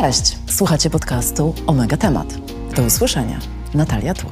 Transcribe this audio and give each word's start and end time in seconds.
Cześć, 0.00 0.36
słuchacie 0.50 0.90
podcastu 0.90 1.54
Omega 1.66 1.96
Temat. 1.96 2.34
Do 2.76 2.82
usłyszenia. 2.82 3.38
Natalia 3.74 4.14
Tur. 4.14 4.30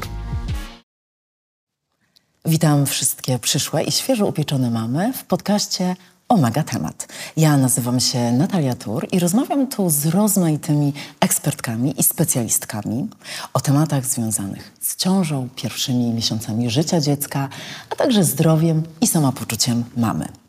Witam 2.45 2.87
wszystkie 2.87 3.39
przyszłe 3.39 3.83
i 3.83 3.93
świeżo 3.93 4.27
upieczone 4.27 4.71
mamy 4.71 5.13
w 5.13 5.25
podcaście 5.25 5.97
Omega 6.29 6.63
Temat. 6.63 7.09
Ja 7.37 7.57
nazywam 7.57 8.01
się 8.01 8.33
Natalia 8.33 8.75
Tur 8.75 9.09
i 9.13 9.19
rozmawiam 9.19 9.67
tu 9.67 9.91
z 9.91 10.07
rozmaitymi 10.07 10.93
ekspertkami 11.21 12.01
i 12.01 12.03
specjalistkami 12.03 13.09
o 13.55 13.61
tematach 13.61 14.07
związanych 14.07 14.73
z 14.81 14.97
ciążą, 14.97 15.49
pierwszymi 15.57 16.13
miesiącami 16.13 16.71
życia 16.71 17.01
dziecka, 17.01 17.49
a 17.91 17.97
także 17.97 18.25
zdrowiem 18.25 18.83
i 19.01 19.07
samopoczuciem 19.07 19.85
mamy. 19.97 20.44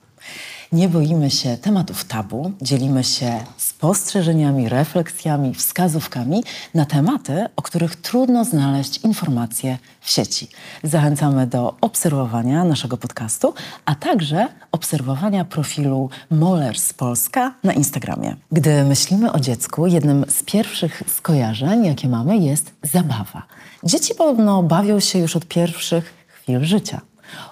Nie 0.75 0.89
boimy 0.89 1.31
się 1.31 1.57
tematów 1.57 2.05
tabu, 2.05 2.51
dzielimy 2.61 3.03
się 3.03 3.39
spostrzeżeniami, 3.57 4.69
refleksjami, 4.69 5.53
wskazówkami 5.53 6.43
na 6.73 6.85
tematy, 6.85 7.45
o 7.55 7.61
których 7.61 7.95
trudno 7.95 8.45
znaleźć 8.45 8.97
informacje 8.97 9.77
w 10.01 10.09
sieci. 10.09 10.47
Zachęcamy 10.83 11.47
do 11.47 11.75
obserwowania 11.81 12.63
naszego 12.63 12.97
podcastu, 12.97 13.53
a 13.85 13.95
także 13.95 14.47
obserwowania 14.71 15.45
profilu 15.45 16.09
Molers 16.31 16.93
Polska 16.93 17.53
na 17.63 17.73
Instagramie. 17.73 18.35
Gdy 18.51 18.83
myślimy 18.83 19.31
o 19.31 19.39
dziecku, 19.39 19.87
jednym 19.87 20.25
z 20.29 20.43
pierwszych 20.43 21.03
skojarzeń, 21.07 21.85
jakie 21.85 22.09
mamy, 22.09 22.37
jest 22.37 22.71
zabawa. 22.83 23.43
Dzieci 23.83 24.15
podobno 24.15 24.63
bawią 24.63 24.99
się 24.99 25.19
już 25.19 25.35
od 25.35 25.45
pierwszych 25.45 26.13
chwil 26.27 26.63
życia 26.63 27.01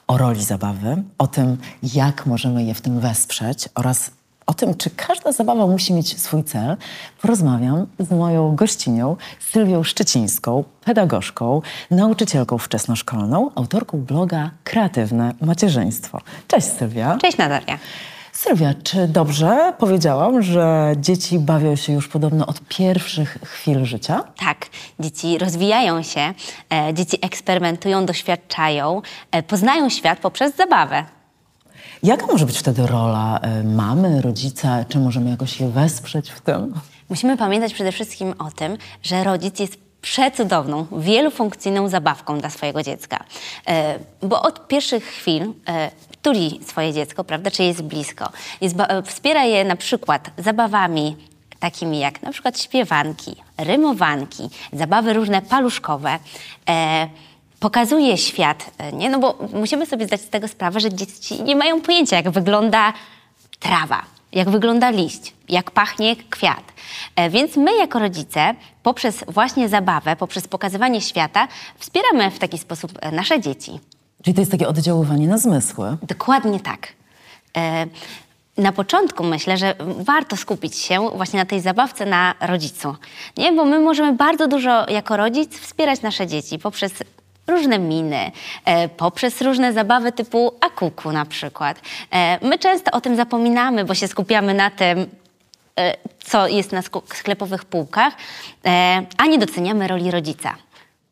o 0.08 0.18
roli 0.18 0.44
zabawy, 0.44 1.04
o 1.18 1.28
tym, 1.28 1.58
jak 1.94 2.26
możemy 2.26 2.64
je 2.64 2.74
w 2.74 2.82
tym 2.82 3.00
wesprzeć 3.00 3.70
oraz 3.76 4.12
o 4.46 4.54
tym, 4.54 4.76
czy 4.76 4.90
każda 4.90 5.32
zabawa 5.32 5.68
musi 5.68 5.94
mieć 5.94 6.22
swój 6.22 6.44
cel, 6.44 6.78
porozmawiam 7.22 7.88
z 8.00 8.12
moją 8.12 8.56
gościnią 8.56 9.16
Sylwią 9.52 9.84
Szczecińską, 9.84 10.64
pedagogzką, 10.86 11.62
nauczycielką 11.92 12.58
wczesnoszkolną, 12.58 13.52
autorką 13.56 14.02
bloga 14.02 14.52
Kreatywne 14.64 15.34
Macierzyństwo. 15.42 16.22
Cześć 16.48 16.68
Sylwia. 16.68 17.18
Cześć 17.22 17.38
Natalia. 17.38 17.80
Sylwia, 18.34 18.74
czy 18.84 19.08
dobrze 19.08 19.74
powiedziałam, 19.78 20.42
że 20.42 20.94
dzieci 20.98 21.40
bawią 21.40 21.76
się 21.76 21.94
już 21.94 22.08
podobno 22.08 22.46
od 22.46 22.60
pierwszych 22.68 23.38
chwil 23.46 23.86
życia? 23.86 24.24
Tak, 24.38 24.66
dzieci 25.00 25.38
rozwijają 25.38 26.04
się, 26.04 26.34
e, 26.74 26.94
dzieci 26.94 27.18
eksperymentują, 27.22 28.06
doświadczają, 28.06 29.02
e, 29.32 29.44
poznają 29.44 29.90
świat 29.90 30.20
poprzez 30.20 30.56
zabawę. 30.56 31.06
Jaka 32.04 32.26
może 32.26 32.46
być 32.46 32.58
wtedy 32.58 32.88
rola 32.88 33.40
e, 33.42 33.64
mamy, 33.64 34.22
rodzica? 34.22 34.86
Czy 34.90 35.00
możemy 35.00 35.30
jakoś 35.30 35.60
je 35.60 35.70
wesprzeć 35.70 36.30
w 36.30 36.42
tym? 36.42 36.74
Musimy 37.10 37.38
pamiętać 37.38 37.74
przede 37.74 37.92
wszystkim 37.92 38.34
o 38.40 38.52
tym, 38.52 38.78
że 39.04 39.24
rodzic 39.24 39.60
jest 39.60 39.83
przecudowną, 40.04 40.86
wielofunkcyjną 40.98 41.90
zabawką 41.90 42.40
dla 42.40 42.50
swojego 42.50 42.84
dziecka. 42.84 43.24
E, 43.68 44.00
bo 44.22 44.42
od 44.42 44.68
pierwszych 44.68 45.06
chwil 45.06 45.54
e, 45.68 45.92
tuli 46.22 46.60
swoje 46.66 46.94
dziecko, 46.94 47.24
prawda, 47.24 47.52
czy 47.52 47.64
jest 47.64 47.82
blisko. 47.82 48.30
Jest, 48.62 48.76
e, 48.80 49.04
wspiera 49.04 49.44
je 49.44 49.64
na 49.64 49.76
przykład 49.76 50.30
zabawami 50.38 51.16
takimi 51.60 52.00
jak 52.00 52.22
na 52.22 52.32
przykład 52.32 52.60
śpiewanki, 52.60 53.36
rymowanki, 53.58 54.50
zabawy 54.74 55.14
różne 55.14 55.42
paluszkowe. 55.42 56.20
Pokazuje 57.60 58.18
świat, 58.18 58.72
nie? 58.94 59.10
No 59.10 59.20
bo 59.20 59.38
musimy 59.54 59.86
sobie 59.86 60.06
zdać 60.06 60.22
z 60.22 60.30
tego 60.30 60.48
sprawę, 60.48 60.80
że 60.80 60.94
dzieci 60.94 61.44
nie 61.44 61.56
mają 61.56 61.82
pojęcia, 61.82 62.16
jak 62.16 62.30
wygląda 62.30 62.94
trawa, 63.60 64.04
jak 64.34 64.50
wygląda 64.50 64.90
liść, 64.90 65.34
jak 65.50 65.72
pachnie 65.72 66.16
kwiat. 66.16 66.74
E, 67.16 67.30
więc 67.30 67.58
my 67.58 67.78
jako 67.78 68.00
rodzice 68.00 68.56
poprzez 68.84 69.24
właśnie 69.28 69.70
zabawę, 69.70 70.16
poprzez 70.16 70.48
pokazywanie 70.48 71.02
świata 71.02 71.48
wspieramy 71.78 72.32
w 72.32 72.40
taki 72.40 72.58
sposób 72.58 72.92
e, 73.02 73.12
nasze 73.12 73.42
dzieci. 73.42 73.80
Czyli 74.24 74.34
to 74.34 74.42
jest 74.42 74.52
takie 74.52 74.68
oddziaływanie 74.68 75.28
na 75.28 75.38
zmysły. 75.38 75.98
Dokładnie 76.02 76.60
tak. 76.60 76.88
E, 77.58 77.88
na 78.58 78.72
początku 78.72 79.24
myślę, 79.24 79.58
że 79.58 79.76
warto 79.98 80.38
skupić 80.38 80.78
się 80.78 81.10
właśnie 81.16 81.40
na 81.40 81.46
tej 81.46 81.62
zabawce 81.62 82.06
na 82.06 82.36
rodzicu. 82.42 82.96
Nie? 83.38 83.52
Bo 83.52 83.66
my 83.66 83.80
możemy 83.80 84.14
bardzo 84.14 84.48
dużo 84.48 84.90
jako 84.90 85.18
rodzic 85.18 85.60
wspierać 85.60 86.02
nasze 86.02 86.28
dzieci 86.28 86.60
poprzez 86.60 86.94
różne 87.48 87.80
miny, 87.80 88.32
e, 88.66 88.90
poprzez 88.90 89.42
różne 89.42 89.74
zabawy 89.74 90.12
typu 90.12 90.54
akuku 90.62 91.12
na 91.12 91.26
przykład. 91.26 91.82
E, 92.12 92.48
my 92.48 92.60
często 92.60 92.92
o 92.92 93.02
tym 93.02 93.16
zapominamy, 93.16 93.86
bo 93.86 93.96
się 93.96 94.08
skupiamy 94.08 94.54
na 94.54 94.70
tym, 94.70 95.06
e, 95.80 95.98
co 96.24 96.48
jest 96.48 96.72
na 96.72 96.82
sklepowych 97.14 97.66
półkach, 97.66 98.14
a 99.18 99.26
nie 99.26 99.38
doceniamy 99.38 99.88
roli 99.88 100.12
rodzica. 100.12 100.56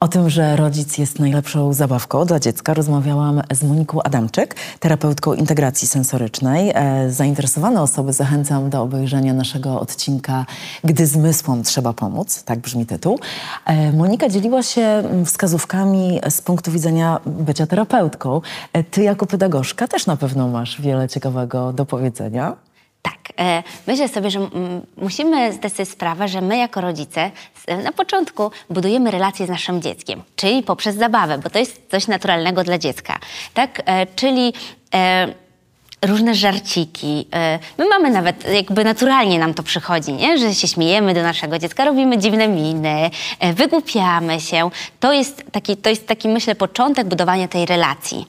O 0.01 0.07
tym, 0.07 0.29
że 0.29 0.55
rodzic 0.55 0.97
jest 0.97 1.19
najlepszą 1.19 1.73
zabawką 1.73 2.25
dla 2.25 2.39
dziecka, 2.39 2.73
rozmawiałam 2.73 3.41
z 3.51 3.63
Moniką 3.63 4.03
Adamczyk, 4.03 4.55
terapeutką 4.79 5.33
integracji 5.33 5.87
sensorycznej. 5.87 6.71
E, 6.75 7.11
zainteresowane 7.11 7.81
osoby 7.81 8.13
zachęcam 8.13 8.69
do 8.69 8.81
obejrzenia 8.81 9.33
naszego 9.33 9.79
odcinka 9.79 10.45
Gdy 10.83 11.07
zmysłom 11.07 11.63
trzeba 11.63 11.93
pomóc, 11.93 12.43
tak 12.43 12.59
brzmi 12.59 12.85
tytuł. 12.85 13.19
E, 13.65 13.91
Monika 13.91 14.29
dzieliła 14.29 14.63
się 14.63 14.81
mm, 14.81 15.25
wskazówkami 15.25 16.19
z 16.29 16.41
punktu 16.41 16.71
widzenia 16.71 17.19
bycia 17.25 17.67
terapeutką. 17.67 18.41
E, 18.73 18.83
ty 18.83 19.03
jako 19.03 19.25
pedagogzka 19.25 19.87
też 19.87 20.05
na 20.05 20.17
pewno 20.17 20.47
masz 20.47 20.81
wiele 20.81 21.09
ciekawego 21.09 21.73
do 21.73 21.85
powiedzenia. 21.85 22.55
Tak, 23.01 23.17
e, 23.39 23.63
myślę 23.87 24.07
sobie, 24.07 24.31
że 24.31 24.39
musimy 24.97 25.53
zdać 25.53 25.73
sobie 25.73 25.85
sprawę, 25.85 26.27
że 26.27 26.41
my 26.41 26.57
jako 26.57 26.81
rodzice 26.81 27.31
na 27.83 27.91
początku 27.91 28.51
budujemy 28.69 29.11
relacje 29.11 29.45
z 29.45 29.49
naszym 29.49 29.81
dzieckiem, 29.81 30.23
czyli 30.35 30.63
poprzez 30.63 30.95
zabawę, 30.95 31.37
bo 31.37 31.49
to 31.49 31.59
jest 31.59 31.81
coś 31.91 32.07
naturalnego 32.07 32.63
dla 32.63 32.77
dziecka, 32.77 33.19
tak? 33.53 33.81
E, 33.85 34.05
czyli 34.05 34.53
e, 34.93 35.27
różne 36.05 36.35
żarciki. 36.35 37.27
My 37.77 37.89
mamy 37.89 38.09
nawet, 38.09 38.53
jakby 38.53 38.83
naturalnie 38.83 39.39
nam 39.39 39.53
to 39.53 39.63
przychodzi, 39.63 40.13
nie? 40.13 40.37
że 40.37 40.55
się 40.55 40.67
śmiejemy 40.67 41.13
do 41.13 41.23
naszego 41.23 41.59
dziecka, 41.59 41.85
robimy 41.85 42.17
dziwne 42.17 42.47
miny, 42.47 43.09
wygłupiamy 43.53 44.39
się. 44.39 44.69
To 44.99 45.13
jest 45.13 45.43
taki, 45.51 45.77
to 45.77 45.89
jest 45.89 46.07
taki 46.07 46.27
myślę, 46.27 46.55
początek 46.55 47.07
budowania 47.07 47.47
tej 47.47 47.65
relacji. 47.65 48.25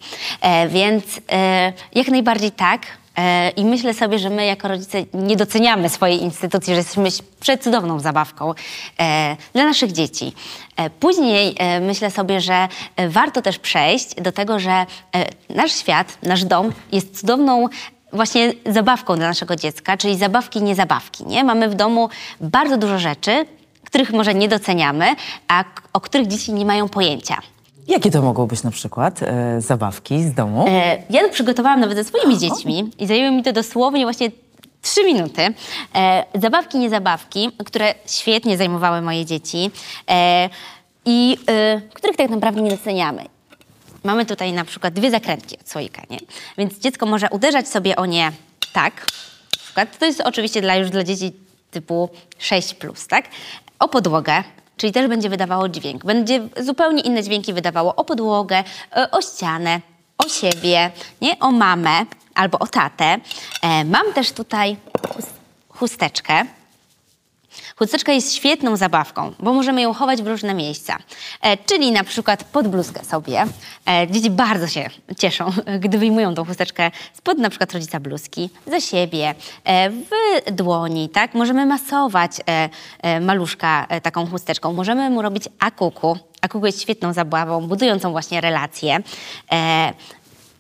Więc 0.68 1.04
jak 1.94 2.08
najbardziej 2.08 2.50
tak, 2.50 2.80
I 3.56 3.64
myślę 3.64 3.94
sobie, 3.94 4.18
że 4.18 4.30
my 4.30 4.46
jako 4.46 4.68
rodzice 4.68 4.98
nie 5.14 5.36
doceniamy 5.36 5.88
swojej 5.88 6.22
instytucji, 6.22 6.74
że 6.74 6.78
jesteśmy 6.78 7.08
przecudowną 7.40 8.00
zabawką 8.00 8.54
e, 9.00 9.36
dla 9.52 9.64
naszych 9.64 9.92
dzieci. 9.92 10.32
E, 10.76 10.90
później 10.90 11.56
myślę 11.80 12.10
sobie, 12.10 12.40
że 12.40 12.68
warto 13.08 13.42
też 13.42 13.58
przejść 13.58 14.14
do 14.14 14.32
tego, 14.32 14.58
że 14.58 14.86
nasz 15.50 15.72
świat, 15.72 16.18
nasz 16.22 16.44
dom 16.44 16.72
jest 16.92 17.20
cudowną 17.20 17.68
właśnie 18.12 18.52
zabawką 18.66 19.16
dla 19.16 19.28
naszego 19.28 19.56
dziecka, 19.56 19.96
czyli 19.96 20.16
zabawki, 20.16 20.62
nie 20.62 20.74
zabawki. 20.74 21.24
Nie? 21.24 21.44
Mamy 21.44 21.68
w 21.68 21.74
domu 21.74 22.08
bardzo 22.40 22.76
dużo 22.76 22.98
rzeczy, 22.98 23.46
których 23.84 24.12
może 24.12 24.34
nie 24.34 24.48
doceniamy, 24.48 25.14
a 25.48 25.64
o 25.92 26.00
których 26.00 26.26
dzieci 26.26 26.52
nie 26.52 26.64
mają 26.64 26.88
pojęcia. 26.88 27.36
Jakie 27.88 28.10
to 28.10 28.22
mogą 28.22 28.46
być 28.46 28.62
na 28.62 28.70
przykład 28.70 29.22
e, 29.22 29.60
zabawki 29.60 30.22
z 30.22 30.34
domu? 30.34 30.64
E, 30.68 31.02
ja 31.10 31.22
to 31.22 31.28
przygotowałam 31.28 31.80
nawet 31.80 31.98
ze 31.98 32.04
swoimi 32.04 32.38
dziećmi 32.38 32.90
i 32.98 33.06
zajęło 33.06 33.36
mi 33.36 33.42
to 33.42 33.52
dosłownie 33.52 34.04
właśnie 34.04 34.30
trzy 34.82 35.04
minuty. 35.04 35.54
E, 35.94 36.24
zabawki, 36.34 36.78
nie 36.78 36.90
zabawki, 36.90 37.50
które 37.66 37.94
świetnie 38.06 38.56
zajmowały 38.56 39.02
moje 39.02 39.26
dzieci 39.26 39.70
e, 40.10 40.48
i 41.04 41.38
e, 41.48 41.80
których 41.94 42.16
tak 42.16 42.30
naprawdę 42.30 42.60
nie 42.60 42.70
doceniamy. 42.70 43.24
Mamy 44.04 44.26
tutaj 44.26 44.52
na 44.52 44.64
przykład 44.64 44.94
dwie 44.94 45.10
zakrętki 45.10 45.58
od 45.60 45.70
słoika, 45.70 46.02
nie? 46.10 46.18
Więc 46.58 46.78
dziecko 46.78 47.06
może 47.06 47.30
uderzać 47.30 47.68
sobie 47.68 47.96
o 47.96 48.06
nie 48.06 48.32
tak. 48.72 49.06
Na 49.52 49.62
przykład. 49.64 49.98
To 49.98 50.06
jest 50.06 50.20
oczywiście 50.20 50.60
dla, 50.60 50.76
już 50.76 50.90
dla 50.90 51.04
dzieci 51.04 51.32
typu 51.70 52.08
6+, 52.40 52.74
plus, 52.74 53.06
tak? 53.06 53.24
O 53.78 53.88
podłogę, 53.88 54.44
czyli 54.82 54.92
też 54.92 55.08
będzie 55.08 55.28
wydawało 55.28 55.68
dźwięk. 55.68 56.04
Będzie 56.04 56.48
zupełnie 56.60 57.02
inne 57.02 57.22
dźwięki 57.22 57.52
wydawało 57.52 57.96
o 57.96 58.04
podłogę, 58.04 58.64
e, 58.96 59.10
o 59.10 59.22
ścianę, 59.22 59.80
o 60.18 60.28
siebie, 60.28 60.90
nie? 61.20 61.38
o 61.38 61.50
mamę 61.50 62.06
albo 62.34 62.58
o 62.58 62.66
tatę. 62.66 63.16
E, 63.62 63.84
mam 63.84 64.12
też 64.12 64.32
tutaj 64.32 64.76
chusteczkę. 65.68 66.46
Chusteczka 67.82 68.12
jest 68.12 68.34
świetną 68.34 68.76
zabawką, 68.76 69.32
bo 69.40 69.52
możemy 69.52 69.82
ją 69.82 69.94
chować 69.94 70.22
w 70.22 70.26
różne 70.26 70.54
miejsca. 70.54 70.98
E, 71.40 71.56
czyli 71.56 71.92
na 71.92 72.04
przykład 72.04 72.44
pod 72.44 72.68
bluzkę 72.68 73.04
sobie. 73.04 73.44
E, 73.88 74.06
dzieci 74.10 74.30
bardzo 74.30 74.66
się 74.66 74.90
cieszą, 75.18 75.52
gdy 75.84 75.98
wyjmują 75.98 76.34
tą 76.34 76.44
chusteczkę 76.44 76.90
spod 77.14 77.38
na 77.38 77.50
przykład 77.50 77.72
rodzica 77.72 78.00
bluzki, 78.00 78.50
za 78.66 78.80
siebie, 78.80 79.34
e, 79.64 79.90
w 79.90 80.10
dłoni, 80.52 81.08
tak? 81.08 81.34
Możemy 81.34 81.66
masować 81.66 82.32
e, 82.40 82.68
e, 83.02 83.20
maluszka 83.20 83.86
e, 83.88 84.00
taką 84.00 84.26
chusteczką. 84.26 84.72
Możemy 84.72 85.10
mu 85.10 85.22
robić 85.22 85.48
akuku. 85.58 86.18
Akuku 86.40 86.66
jest 86.66 86.82
świetną 86.82 87.12
zabawą, 87.12 87.66
budującą 87.66 88.12
właśnie 88.12 88.40
relacje. 88.40 88.98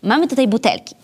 mamy 0.02 0.28
tutaj 0.28 0.48
butelki. 0.48 0.94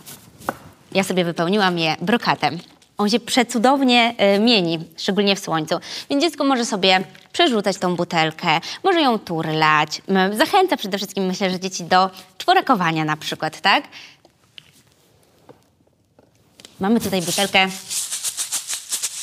Ja 0.93 1.05
sobie 1.05 1.25
wypełniłam 1.25 1.79
je 1.79 1.97
brokatem 2.01 2.59
On 2.99 3.11
się 3.11 3.21
przecudownie 3.21 4.15
e, 4.19 4.39
mieni, 4.39 4.79
szczególnie 4.97 5.37
w 5.37 5.41
słońcu. 5.41 5.75
Więc 6.11 6.23
dziecko 6.23 6.45
może 6.45 6.65
sobie 6.65 7.05
przerzucać 7.33 7.79
tą 7.79 7.97
butelkę, 7.97 8.61
może 8.85 9.01
ją 9.01 9.19
turlać. 9.19 10.03
Zachęca 10.33 10.77
przede 10.77 10.97
wszystkim, 10.97 11.27
myślę, 11.27 11.51
że 11.51 11.61
dzieci 11.61 11.85
do 11.85 12.11
czworakowania 12.39 13.05
na 13.05 13.17
przykład, 13.17 13.61
tak? 13.61 13.85
Mamy 16.81 17.01
tutaj 17.01 17.23
butelkę 17.23 17.69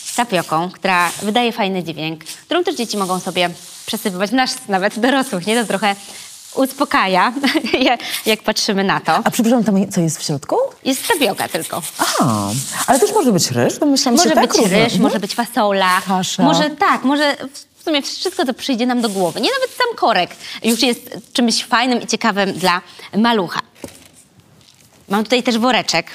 z 0.05 0.15
tapioką, 0.15 0.71
która 0.71 1.11
wydaje 1.21 1.51
fajny 1.51 1.83
dźwięk, 1.83 2.23
którą 2.23 2.63
też 2.63 2.75
dzieci 2.75 2.97
mogą 2.97 3.19
sobie 3.19 3.49
przesypywać, 3.85 4.31
nas 4.31 4.67
nawet 4.67 4.99
dorosłych, 4.99 5.47
nie? 5.47 5.61
To 5.61 5.67
trochę 5.67 5.95
uspokaja, 6.55 7.33
jak- 8.25 8.43
patrzymy 8.43 8.83
na 8.83 8.99
to. 8.99 9.11
A 9.23 9.31
przepraszam, 9.31 9.63
tam 9.63 9.91
co 9.91 10.01
jest 10.01 10.19
w 10.19 10.23
środku? 10.23 10.55
Jest 10.85 11.07
tapioka 11.07 11.47
tylko. 11.47 11.81
Aha, 11.97 12.49
ale 12.87 12.99
też 12.99 13.13
może 13.13 13.31
być 13.31 13.51
ryż, 13.51 13.79
bo 13.79 13.85
myślałam, 13.85 14.17
Może 14.17 14.29
że 14.29 14.35
tak 14.35 14.47
być 14.51 14.57
równo. 14.61 14.77
ryż, 14.77 14.97
może 14.97 15.19
być 15.19 15.35
fasola. 15.35 16.01
Kasza. 16.07 16.43
Może 16.43 16.69
tak, 16.69 17.03
może 17.03 17.37
w 17.79 17.83
sumie 17.83 18.01
wszystko, 18.01 18.45
co 18.45 18.53
przyjdzie 18.53 18.85
nam 18.85 19.01
do 19.01 19.09
głowy. 19.09 19.41
Nie 19.41 19.49
nawet 19.51 19.69
sam 19.77 19.95
korek 19.95 20.29
już 20.63 20.81
jest 20.81 21.17
czymś 21.33 21.63
fajnym 21.65 22.01
i 22.01 22.07
ciekawym 22.07 22.53
dla 22.53 22.81
malucha. 23.17 23.59
Mam 25.09 25.23
tutaj 25.23 25.43
też 25.43 25.57
woreczek. 25.57 26.07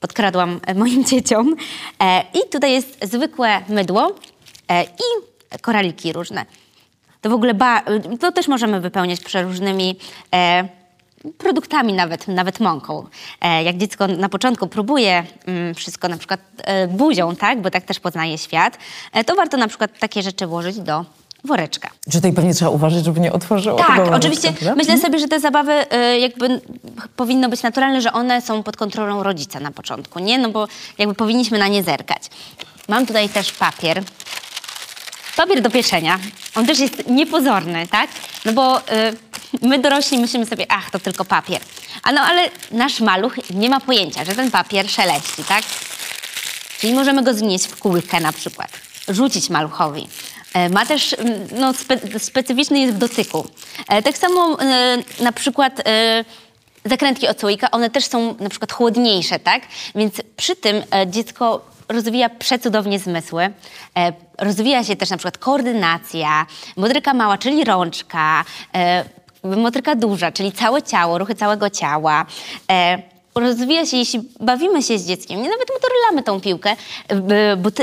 Podkradłam 0.00 0.60
e, 0.66 0.74
moim 0.74 1.04
dzieciom. 1.10 1.56
E, 2.02 2.20
I 2.34 2.50
tutaj 2.50 2.72
jest 2.72 2.98
zwykłe 3.02 3.60
mydło 3.68 4.12
e, 4.68 4.84
i 4.84 5.58
koraliki 5.62 6.12
różne. 6.12 6.46
To 7.20 7.30
w 7.30 7.32
ogóle 7.32 7.54
ba- 7.54 7.82
to 8.20 8.32
też 8.32 8.48
możemy 8.48 8.80
wypełniać 8.80 9.20
przeróżnymi 9.20 9.96
e, 10.34 10.68
produktami, 11.38 11.92
nawet, 11.92 12.28
nawet 12.28 12.60
mąką. 12.60 13.06
E, 13.40 13.62
jak 13.62 13.76
dziecko 13.76 14.06
na 14.06 14.28
początku 14.28 14.66
próbuje 14.66 15.24
mm, 15.46 15.74
wszystko 15.74 16.08
na 16.08 16.16
przykład 16.16 16.40
e, 16.64 16.88
buzią, 16.88 17.36
tak, 17.36 17.60
bo 17.62 17.70
tak 17.70 17.84
też 17.84 18.00
poznaje 18.00 18.38
świat, 18.38 18.78
e, 19.12 19.24
to 19.24 19.34
warto 19.34 19.56
na 19.56 19.68
przykład 19.68 19.98
takie 19.98 20.22
rzeczy 20.22 20.46
włożyć 20.46 20.78
do 20.80 21.04
woreczka. 21.44 21.90
Czy 22.10 22.12
tutaj 22.18 22.32
pewnie 22.32 22.54
trzeba 22.54 22.70
uważać, 22.70 23.04
żeby 23.04 23.20
nie 23.20 23.32
otworzyło 23.32 23.78
Tak, 23.78 23.88
woreczka, 23.96 24.16
oczywiście 24.16 24.52
prawda? 24.52 24.74
myślę 24.74 24.98
sobie, 24.98 25.18
że 25.18 25.28
te 25.28 25.40
zabawy 25.40 25.72
y, 26.14 26.18
jakby 26.18 26.60
powinno 27.16 27.48
być 27.48 27.62
naturalne, 27.62 28.00
że 28.02 28.12
one 28.12 28.40
są 28.42 28.62
pod 28.62 28.76
kontrolą 28.76 29.22
rodzica 29.22 29.60
na 29.60 29.70
początku, 29.70 30.18
nie? 30.18 30.38
No 30.38 30.48
bo 30.48 30.68
jakby 30.98 31.14
powinniśmy 31.14 31.58
na 31.58 31.68
nie 31.68 31.82
zerkać. 31.82 32.22
Mam 32.88 33.06
tutaj 33.06 33.28
też 33.28 33.52
papier. 33.52 34.02
Papier 35.36 35.60
do 35.62 35.70
pieczenia. 35.70 36.18
On 36.54 36.66
też 36.66 36.78
jest 36.78 37.06
niepozorny, 37.06 37.86
tak? 37.88 38.10
No 38.44 38.52
bo 38.52 38.78
y, 38.78 38.82
my 39.62 39.78
dorośli 39.78 40.18
myślimy 40.18 40.46
sobie, 40.46 40.66
ach, 40.68 40.90
to 40.90 40.98
tylko 40.98 41.24
papier. 41.24 41.60
A 42.02 42.12
no 42.12 42.20
ale 42.20 42.50
nasz 42.70 43.00
maluch 43.00 43.50
nie 43.50 43.70
ma 43.70 43.80
pojęcia, 43.80 44.24
że 44.24 44.34
ten 44.34 44.50
papier 44.50 44.90
szeleści, 44.90 45.44
tak? 45.44 45.62
Czyli 46.80 46.94
możemy 46.94 47.22
go 47.22 47.34
znieść 47.34 47.66
w 47.66 47.76
kółkę 47.76 48.20
na 48.20 48.32
przykład, 48.32 48.70
rzucić 49.08 49.50
maluchowi. 49.50 50.08
E, 50.54 50.68
Ma 50.68 50.86
też, 50.86 51.16
no, 51.58 51.72
spe, 51.74 52.18
specyficzny 52.18 52.78
jest 52.78 52.94
w 52.94 52.98
dotyku. 52.98 53.46
E, 53.88 54.02
Tak 54.02 54.18
samo 54.18 54.60
e, 54.62 54.98
na 55.20 55.32
przykład 55.32 55.82
zakrętki 56.84 57.28
od 57.28 57.40
słoika, 57.40 57.70
one 57.70 57.90
też 57.90 58.04
są 58.04 58.34
na 58.40 58.48
przykład 58.48 58.72
chłodniejsze, 58.72 59.38
tak? 59.38 59.62
Więc 59.94 60.14
przy 60.36 60.56
tym 60.56 60.82
dziecko 61.06 61.75
rozwija 61.88 62.28
przecudownie 62.28 62.98
zmysły. 62.98 63.50
E, 63.98 64.12
Rozwija 64.38 64.84
się 64.84 64.96
też 64.96 65.10
na 65.10 65.16
przykład 65.16 65.38
koordynacja, 65.38 66.46
motryka 66.76 67.14
mała, 67.14 67.38
czyli 67.38 67.64
rączka, 67.64 68.44
e, 68.74 69.04
motryka 69.44 69.94
duża, 69.94 70.32
czyli 70.32 70.52
całe 70.52 70.82
ciało, 70.82 71.18
ruchy 71.18 71.34
całego 71.34 71.70
ciała. 71.70 72.26
E, 72.70 73.02
rozwija 73.34 73.86
się, 73.86 73.96
jeśli 73.96 74.20
bawimy 74.40 74.82
się 74.82 74.98
z 74.98 75.06
dzieckiem, 75.06 75.42
nie 75.42 75.48
nawet 75.48 75.68
mu 75.70 75.76
torlamy 75.80 76.22
tą 76.22 76.40
piłkę 76.40 76.76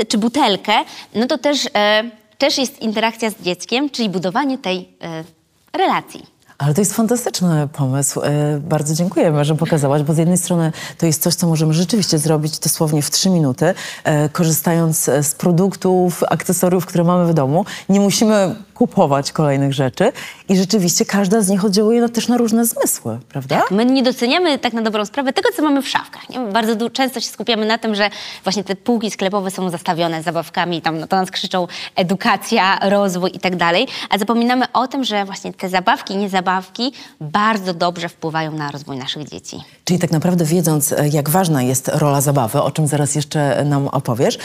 czy 0.08 0.18
butelkę, 0.18 0.72
no 1.14 1.26
to 1.26 1.38
też, 1.38 1.68
e, 1.74 2.04
też 2.38 2.58
jest 2.58 2.82
interakcja 2.82 3.30
z 3.30 3.42
dzieckiem, 3.42 3.90
czyli 3.90 4.08
budowanie 4.08 4.58
tej 4.58 4.88
e, 5.02 5.24
relacji. 5.72 6.33
Ale 6.58 6.74
to 6.74 6.80
jest 6.80 6.94
fantastyczny 6.94 7.68
pomysł. 7.72 8.20
E, 8.22 8.60
Bardzo 8.60 8.94
dziękujemy, 8.94 9.44
że 9.44 9.54
pokazałaś, 9.54 10.02
bo 10.02 10.14
z 10.14 10.18
jednej 10.18 10.38
strony 10.38 10.72
to 10.98 11.06
jest 11.06 11.22
coś, 11.22 11.34
co 11.34 11.46
możemy 11.46 11.74
rzeczywiście 11.74 12.18
zrobić 12.18 12.58
dosłownie 12.58 13.02
w 13.02 13.10
trzy 13.10 13.30
minuty, 13.30 13.74
e, 14.04 14.28
korzystając 14.28 15.08
e, 15.08 15.22
z 15.22 15.34
produktów, 15.34 16.24
akcesoriów, 16.30 16.86
które 16.86 17.04
mamy 17.04 17.26
w 17.26 17.34
domu. 17.34 17.64
Nie 17.88 18.00
musimy 18.00 18.54
kupować 18.74 19.32
kolejnych 19.32 19.72
rzeczy 19.72 20.12
i 20.48 20.56
rzeczywiście 20.56 21.04
każda 21.04 21.40
z 21.40 21.48
nich 21.48 21.64
oddziałuje 21.64 22.00
no, 22.00 22.08
też 22.08 22.28
na 22.28 22.36
różne 22.36 22.64
zmysły, 22.64 23.18
prawda? 23.28 23.62
My 23.70 23.84
nie 23.86 24.02
doceniamy 24.02 24.58
tak 24.58 24.72
na 24.72 24.82
dobrą 24.82 25.06
sprawę 25.06 25.32
tego, 25.32 25.48
co 25.56 25.62
mamy 25.62 25.82
w 25.82 25.88
szafkach. 25.88 26.28
Nie? 26.28 26.40
Bardzo 26.40 26.90
często 26.90 27.20
się 27.20 27.28
skupiamy 27.28 27.66
na 27.66 27.78
tym, 27.78 27.94
że 27.94 28.10
właśnie 28.44 28.64
te 28.64 28.76
półki 28.76 29.10
sklepowe 29.10 29.50
są 29.50 29.70
zastawione 29.70 30.22
zabawkami, 30.22 30.82
tam 30.82 30.98
no 30.98 31.06
to 31.06 31.16
nas 31.16 31.30
krzyczą 31.30 31.66
edukacja, 31.96 32.78
rozwój 32.88 33.30
i 33.34 33.38
tak 33.38 33.56
dalej, 33.56 33.86
a 34.10 34.18
zapominamy 34.18 34.72
o 34.72 34.88
tym, 34.88 35.04
że 35.04 35.24
właśnie 35.24 35.52
te 35.52 35.68
zabawki 35.68 36.14
i 36.14 36.16
niezabawki 36.16 36.92
bardzo 37.20 37.74
dobrze 37.74 38.08
wpływają 38.08 38.52
na 38.52 38.70
rozwój 38.70 38.96
naszych 38.96 39.28
dzieci. 39.28 39.60
Czyli 39.84 39.98
tak 39.98 40.10
naprawdę 40.10 40.44
wiedząc, 40.44 40.92
e, 40.92 41.08
jak 41.08 41.30
ważna 41.30 41.62
jest 41.62 41.88
rola 41.88 42.20
zabawy, 42.20 42.62
o 42.62 42.70
czym 42.70 42.86
zaraz 42.86 43.14
jeszcze 43.14 43.64
nam 43.64 43.88
opowiesz, 43.88 44.38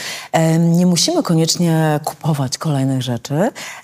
nie 0.58 0.86
musimy 0.86 1.22
koniecznie 1.22 2.00
kupować 2.04 2.58
kolejnych 2.58 3.02
rzeczy 3.02 3.34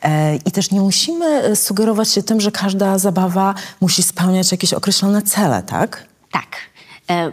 e, 0.03 0.36
i 0.45 0.53
też 0.53 0.71
nie 0.71 0.81
musimy 0.81 1.27
e, 1.27 1.57
sugerować 1.57 2.11
się 2.11 2.23
tym, 2.23 2.41
że 2.41 2.51
każda 2.51 2.99
zabawa 2.99 3.55
musi 3.81 4.03
spełniać 4.03 4.53
jakieś 4.53 4.73
określone 4.73 5.23
cele, 5.23 5.63
tak? 5.63 6.07
Tak. 6.33 6.57
E, 7.11 7.33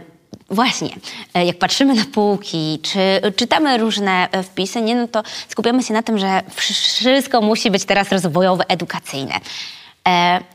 właśnie, 0.50 0.88
e, 1.34 1.46
jak 1.46 1.58
patrzymy 1.58 1.94
na 1.94 2.04
półki, 2.04 2.80
czy 2.82 3.32
czytamy 3.36 3.78
różne 3.78 4.28
wpisy, 4.44 4.82
nie, 4.82 4.94
no 4.94 5.08
to 5.08 5.22
skupiamy 5.48 5.82
się 5.82 5.94
na 5.94 6.02
tym, 6.02 6.18
że 6.18 6.42
wszystko 6.54 7.40
musi 7.40 7.70
być 7.70 7.84
teraz 7.84 8.08
rozwojowe, 8.12 8.64
edukacyjne. 8.68 9.34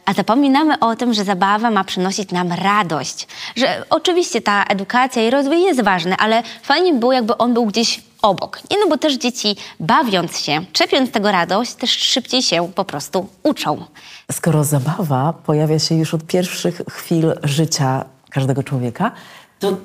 A 0.06 0.14
zapominamy 0.14 0.80
o 0.80 0.96
tym, 0.96 1.14
że 1.14 1.24
zabawa 1.24 1.72
ma 1.72 1.84
przynosić 1.84 2.32
nam 2.32 2.52
radość. 2.52 3.28
Że 3.56 3.84
oczywiście 3.90 4.42
ta 4.42 4.64
edukacja 4.64 5.28
i 5.28 5.30
rozwój 5.30 5.62
jest 5.62 5.82
ważny, 5.82 6.16
ale 6.16 6.44
fajnie 6.64 6.94
by 6.94 7.00
było, 7.00 7.14
jakby 7.14 7.38
on 7.38 7.54
był 7.54 7.66
gdzieś 7.66 8.02
obok. 8.22 8.62
Nie, 8.72 8.78
no 8.80 8.88
bo 8.90 8.98
też 8.98 9.18
dzieci 9.18 9.56
bawiąc 9.80 10.40
się, 10.40 10.66
czepiąc 10.74 11.12
tego 11.12 11.32
radość, 11.32 11.74
też 11.74 11.90
szybciej 11.92 12.42
się 12.42 12.72
po 12.76 12.86
prostu 12.86 13.28
uczą. 13.44 13.86
Skoro 14.32 14.64
zabawa 14.64 15.34
pojawia 15.34 15.80
się 15.80 15.96
już 15.96 16.14
od 16.14 16.24
pierwszych 16.24 16.82
chwil 16.90 17.34
życia 17.44 18.06
każdego 18.30 18.64
człowieka, 18.64 19.12
to 19.60 19.78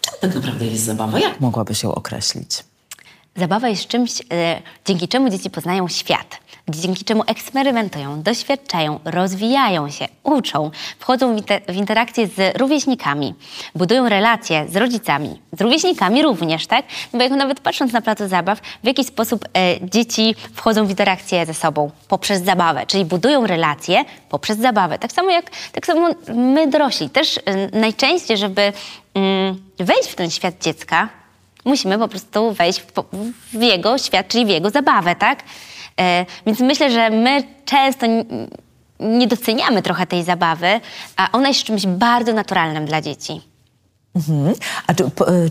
czym 0.00 0.12
tak 0.20 0.34
naprawdę 0.34 0.66
jest 0.66 0.84
zabawa? 0.84 1.18
Jak 1.18 1.40
mogłabyś 1.40 1.82
ją 1.82 1.94
określić? 1.94 2.64
Zabawa 3.36 3.68
jest 3.68 3.86
czymś, 3.86 4.22
e, 4.32 4.62
dzięki 4.84 5.08
czemu 5.08 5.30
dzieci 5.30 5.50
poznają 5.50 5.88
świat, 5.88 6.38
dzięki 6.76 7.04
czemu 7.04 7.22
eksperymentują, 7.26 8.22
doświadczają, 8.22 9.00
rozwijają 9.04 9.90
się, 9.90 10.08
uczą, 10.22 10.70
wchodzą 10.98 11.34
w, 11.34 11.38
inter 11.38 11.62
w 11.68 11.76
interakcje 11.76 12.26
z 12.26 12.58
rówieśnikami, 12.58 13.34
budują 13.74 14.08
relacje 14.08 14.66
z 14.68 14.76
rodzicami, 14.76 15.40
z 15.52 15.60
rówieśnikami 15.60 16.22
również, 16.22 16.66
tak? 16.66 16.84
No 17.12 17.18
bo 17.18 17.22
jak 17.22 17.32
nawet 17.32 17.60
patrząc 17.60 17.92
na 17.92 18.00
placu 18.00 18.28
zabaw, 18.28 18.60
w 18.60 18.86
jaki 18.86 19.04
sposób 19.04 19.44
e, 19.44 19.88
dzieci 19.88 20.34
wchodzą 20.54 20.86
w 20.86 20.90
interakcje 20.90 21.46
ze 21.46 21.54
sobą 21.54 21.90
poprzez 22.08 22.42
zabawę, 22.42 22.86
czyli 22.86 23.04
budują 23.04 23.46
relacje 23.46 24.04
poprzez 24.28 24.58
zabawę. 24.58 24.98
Tak 24.98 25.12
samo 25.12 25.30
jak 25.30 25.50
tak 25.72 25.86
samo 25.86 26.08
my 26.34 26.66
dorośli 26.66 27.10
też 27.10 27.38
e, 27.38 27.78
najczęściej, 27.78 28.36
żeby 28.36 28.72
mm, 29.14 29.62
wejść 29.78 30.08
w 30.08 30.14
ten 30.14 30.30
świat 30.30 30.54
dziecka, 30.62 31.08
musimy 31.64 31.98
po 31.98 32.08
prostu 32.08 32.52
wejść 32.52 32.82
w 33.52 33.62
jego 33.62 33.98
świat, 33.98 34.28
czyli 34.28 34.46
w 34.46 34.48
jego 34.48 34.70
zabawę, 34.70 35.16
tak? 35.16 35.42
E, 36.00 36.26
więc 36.46 36.60
myślę, 36.60 36.90
że 36.90 37.10
my 37.10 37.42
często 37.64 38.06
nie 39.00 39.26
doceniamy 39.26 39.82
trochę 39.82 40.06
tej 40.06 40.24
zabawy, 40.24 40.80
a 41.16 41.28
ona 41.32 41.48
jest 41.48 41.64
czymś 41.64 41.86
bardzo 41.86 42.32
naturalnym 42.32 42.86
dla 42.86 43.00
dzieci. 43.00 43.40
Mhm. 44.14 44.54
A 44.86 44.94
czy, 44.94 45.04
e, 45.04 45.08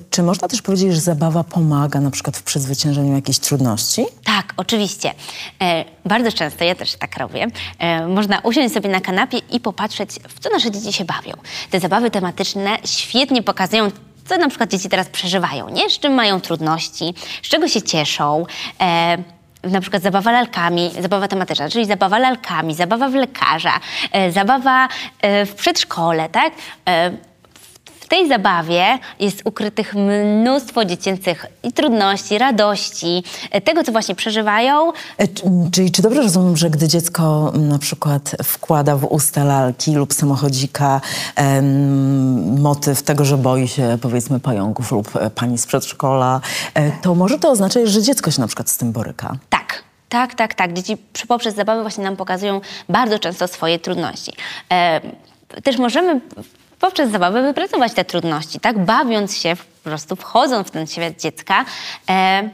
czy 0.09 0.23
można 0.23 0.47
też 0.47 0.61
powiedzieć, 0.61 0.93
że 0.93 1.01
zabawa 1.01 1.43
pomaga 1.43 2.01
na 2.01 2.11
przykład 2.11 2.37
w 2.37 2.43
przezwyciężeniu 2.43 3.15
jakichś 3.15 3.39
trudności? 3.39 4.05
Tak, 4.23 4.53
oczywiście. 4.57 5.13
E, 5.61 5.85
bardzo 6.05 6.31
często, 6.31 6.63
ja 6.63 6.75
też 6.75 6.95
tak 6.95 7.17
robię, 7.17 7.47
e, 7.79 8.07
można 8.07 8.39
usiąść 8.39 8.73
sobie 8.73 8.89
na 8.89 9.01
kanapie 9.01 9.37
i 9.51 9.59
popatrzeć, 9.59 10.09
w 10.29 10.39
co 10.39 10.49
nasze 10.49 10.71
dzieci 10.71 10.93
się 10.93 11.05
bawią. 11.05 11.33
Te 11.69 11.79
zabawy 11.79 12.11
tematyczne 12.11 12.77
świetnie 12.85 13.43
pokazują, 13.43 13.91
co 14.25 14.37
na 14.37 14.49
przykład 14.49 14.71
dzieci 14.71 14.89
teraz 14.89 15.09
przeżywają, 15.09 15.69
nie? 15.69 15.89
Z 15.89 15.99
czym 15.99 16.13
mają 16.13 16.41
trudności, 16.41 17.13
z 17.43 17.47
czego 17.47 17.67
się 17.67 17.81
cieszą. 17.81 18.45
E, 18.81 19.17
na 19.63 19.81
przykład 19.81 20.03
zabawa 20.03 20.31
lalkami, 20.31 20.91
zabawa 20.99 21.27
tematyczna, 21.27 21.69
czyli 21.69 21.85
zabawa 21.85 22.19
lalkami, 22.19 22.75
zabawa 22.75 23.09
w 23.09 23.15
lekarza, 23.15 23.79
e, 24.11 24.31
zabawa 24.31 24.87
e, 25.21 25.45
w 25.45 25.55
przedszkole, 25.55 26.29
tak? 26.29 26.53
W 28.09 28.11
tej 28.11 28.27
zabawie 28.27 28.99
jest 29.19 29.41
ukrytych 29.45 29.95
mnóstwo 29.95 30.85
dziecięcych 30.85 31.45
i 31.63 31.73
trudności, 31.73 32.37
radości, 32.37 33.23
e, 33.51 33.61
tego, 33.61 33.83
co 33.83 33.91
właśnie 33.91 34.15
przeżywają. 34.15 34.91
E, 35.17 35.27
czy- 35.27 35.43
Czyli 35.71 35.91
czy 35.91 36.01
dobrze 36.01 36.21
rozumiem, 36.21 36.57
że 36.57 36.69
gdy 36.69 36.87
dziecko 36.87 37.51
m, 37.55 37.67
na 37.67 37.79
przykład 37.79 38.35
wkłada 38.43 38.95
w 38.95 39.05
usta 39.05 39.43
lalki 39.43 39.95
lub 39.95 40.13
samochodzika 40.13 41.01
em, 41.35 42.61
motyw 42.61 43.03
tego, 43.03 43.25
że 43.25 43.37
boi 43.37 43.67
się 43.67 43.97
powiedzmy 44.01 44.39
pająków 44.39 44.91
lub 44.91 45.15
e, 45.15 45.29
pani 45.29 45.57
z 45.57 45.65
przedszkola, 45.67 46.41
e, 46.73 46.91
to 47.01 47.15
może 47.15 47.39
to 47.39 47.49
oznaczać, 47.49 47.87
że 47.89 48.01
dziecko 48.01 48.31
się 48.31 48.41
na 48.41 48.47
przykład 48.47 48.69
z 48.69 48.77
tym 48.77 48.91
boryka? 48.91 49.35
Tak. 49.49 49.83
Tak, 50.09 50.35
tak, 50.35 50.53
tak. 50.53 50.73
Dzieci 50.73 50.97
poprzez 51.27 51.55
zabawę 51.55 51.81
właśnie 51.81 52.03
nam 52.03 52.15
pokazują 52.15 52.61
bardzo 52.89 53.19
często 53.19 53.47
swoje 53.47 53.79
trudności. 53.79 54.31
E, 54.71 55.01
też 55.63 55.77
możemy 55.77 56.21
poprzez 56.79 57.11
zabawę 57.11 57.41
wypracować 57.41 57.93
te 57.93 58.05
trudności, 58.05 58.59
tak? 58.59 58.85
Bawiąc 58.85 59.37
się, 59.37 59.55
po 59.55 59.89
prostu 59.89 60.15
wchodząc 60.15 60.67
w 60.67 60.71
ten 60.71 60.87
świat 60.87 61.21
dziecka 61.21 61.65
e, 62.09 62.49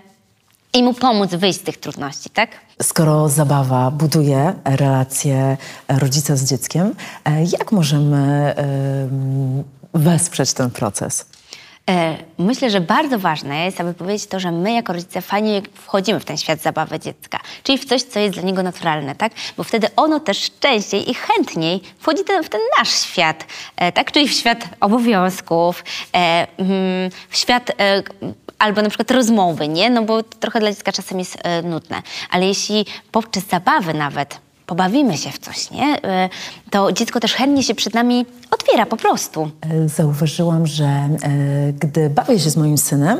i 0.73 0.83
mu 0.83 0.93
pomóc 0.93 1.29
wyjść 1.31 1.59
z 1.59 1.63
tych 1.63 1.77
trudności, 1.77 2.29
tak? 2.29 2.49
Skoro 2.81 3.29
zabawa 3.29 3.91
buduje 3.91 4.53
relacje 4.65 5.57
rodzica 5.87 6.35
z 6.35 6.49
dzieckiem, 6.49 6.95
e, 7.25 7.43
jak 7.43 7.71
możemy 7.71 8.53
em, 8.55 9.63
wesprzeć 9.93 10.53
ten 10.53 10.71
proces? 10.71 11.25
E, 11.89 12.17
Myślę, 12.37 12.69
że 12.69 12.81
bardzo 12.81 13.19
ważne 13.19 13.65
jest, 13.65 13.81
aby 13.81 13.93
powiedzieć 13.93 14.27
to, 14.27 14.39
że 14.39 14.51
my 14.51 14.73
jako 14.73 14.93
rodzice 14.93 15.21
fajnie 15.21 15.61
wchodzimy 15.73 16.19
w 16.19 16.25
ten 16.25 16.37
świat 16.37 16.61
zabawy 16.61 16.99
dziecka, 16.99 17.39
czyli 17.63 17.77
w 17.77 17.85
coś, 17.85 18.03
co 18.03 18.19
jest 18.19 18.33
dla 18.33 18.43
niego 18.43 18.63
naturalne, 18.63 19.15
tak? 19.15 19.31
Bo 19.57 19.63
wtedy 19.63 19.87
ono 19.95 20.19
też 20.19 20.51
częściej 20.59 21.11
i 21.11 21.13
chętniej 21.13 21.81
wchodzi 21.99 22.23
w 22.43 22.49
ten 22.49 22.61
nasz 22.79 23.01
świat, 23.01 23.45
e, 23.77 23.91
tak? 23.91 24.11
Czyli 24.11 24.27
w 24.27 24.31
świat 24.31 24.69
obowiązków, 24.79 25.83
e, 26.15 26.47
mm, 26.57 27.11
w 27.29 27.37
świat 27.37 27.71
albo 28.59 28.81
na 28.81 28.89
przykład 28.89 29.11
rozmowy, 29.11 29.67
nie? 29.67 29.89
No 29.89 30.01
bo 30.01 30.23
trochę 30.23 30.59
dla 30.59 30.71
dziecka 30.71 30.91
czasem 30.91 31.19
jest 31.19 31.37
nudne. 31.63 32.01
Ale 32.31 32.45
jeśli 32.45 32.85
poprzez 33.11 33.47
zabawy 33.47 33.93
nawet 33.93 34.44
pobawimy 34.65 35.17
się 35.17 35.31
w 35.31 35.39
coś, 35.39 35.71
nie? 35.71 36.01
E, 36.03 36.29
to 36.71 36.91
dziecko 36.91 37.19
też 37.19 37.33
chętnie 37.33 37.63
się 37.63 37.75
przed 37.75 37.93
nami 37.93 38.25
otwiera 38.51 38.85
po 38.85 38.97
prostu. 38.97 39.49
E, 39.85 39.89
Zauważyłam, 39.89 40.67
że 40.67 40.85
e, 40.85 41.09
gdy 41.79 42.09
bawię 42.09 42.39
się 42.39 42.49
z 42.49 42.57
moim 42.57 42.77
synem, 42.77 43.19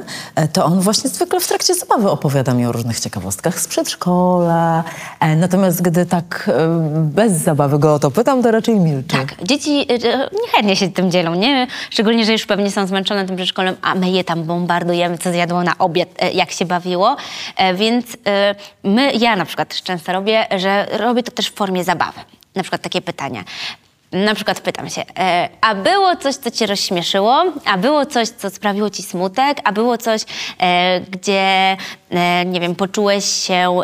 to 0.53 0.65
on 0.65 0.79
właśnie 0.79 1.09
zwykle 1.09 1.39
w 1.39 1.47
trakcie 1.47 1.75
zabawy 1.75 2.09
opowiada 2.11 2.53
mi 2.53 2.65
o 2.65 2.71
różnych 2.71 2.99
ciekawostkach 2.99 3.59
z 3.59 3.67
przedszkola. 3.67 4.83
E, 5.19 5.35
natomiast 5.35 5.81
gdy 5.81 6.05
tak 6.05 6.49
bez 6.95 7.31
zabawy 7.33 7.79
go 7.79 7.93
o 7.93 7.99
to 7.99 8.11
pytam, 8.11 8.43
to 8.43 8.51
raczej 8.51 8.79
milczy. 8.79 9.17
Tak, 9.17 9.35
dzieci 9.43 9.87
niechętnie 10.43 10.75
się 10.75 10.89
tym 10.91 11.11
dzielą, 11.11 11.35
nie? 11.35 11.67
Szczególnie, 11.89 12.25
że 12.25 12.31
już 12.31 12.45
pewnie 12.45 12.71
są 12.71 12.87
zmęczone 12.87 13.25
tym 13.25 13.35
przedszkolem, 13.35 13.75
a 13.81 13.95
my 13.95 14.09
je 14.09 14.23
tam 14.23 14.43
bombardujemy, 14.43 15.17
co 15.17 15.31
zjadło 15.31 15.63
na 15.63 15.77
obiad, 15.77 16.09
e, 16.19 16.31
jak 16.31 16.51
się 16.51 16.65
bawiło. 16.65 17.15
E, 17.57 17.73
Więc 17.73 18.05
my, 18.83 19.11
ja 19.13 19.35
na 19.35 19.45
przykład 19.45 19.81
często 19.83 20.13
robię, 20.13 20.45
że 20.59 20.87
robię 20.97 21.23
to 21.23 21.31
też 21.35 21.49
w 21.49 21.53
formie 21.53 21.83
zabawy. 21.83 22.19
Na 22.55 22.61
przykład 22.61 22.81
takie 22.81 23.01
pytania. 23.01 23.43
Na 24.11 24.35
przykład 24.35 24.61
pytam 24.61 24.89
się, 24.89 25.03
e, 25.19 25.49
a 25.61 25.75
było 25.75 26.15
coś, 26.15 26.35
co 26.35 26.51
cię 26.51 26.65
rozśmieszyło? 26.65 27.43
A 27.65 27.77
było 27.77 28.05
coś, 28.05 28.29
co 28.29 28.49
sprawiło 28.49 28.89
ci 28.89 29.03
smutek? 29.03 29.57
A 29.63 29.71
było 29.71 29.97
coś, 29.97 30.21
e, 30.59 31.01
gdzie, 31.01 31.77
e, 32.09 32.45
nie 32.45 32.59
wiem, 32.59 32.75
poczułeś 32.75 33.25
się... 33.25 33.81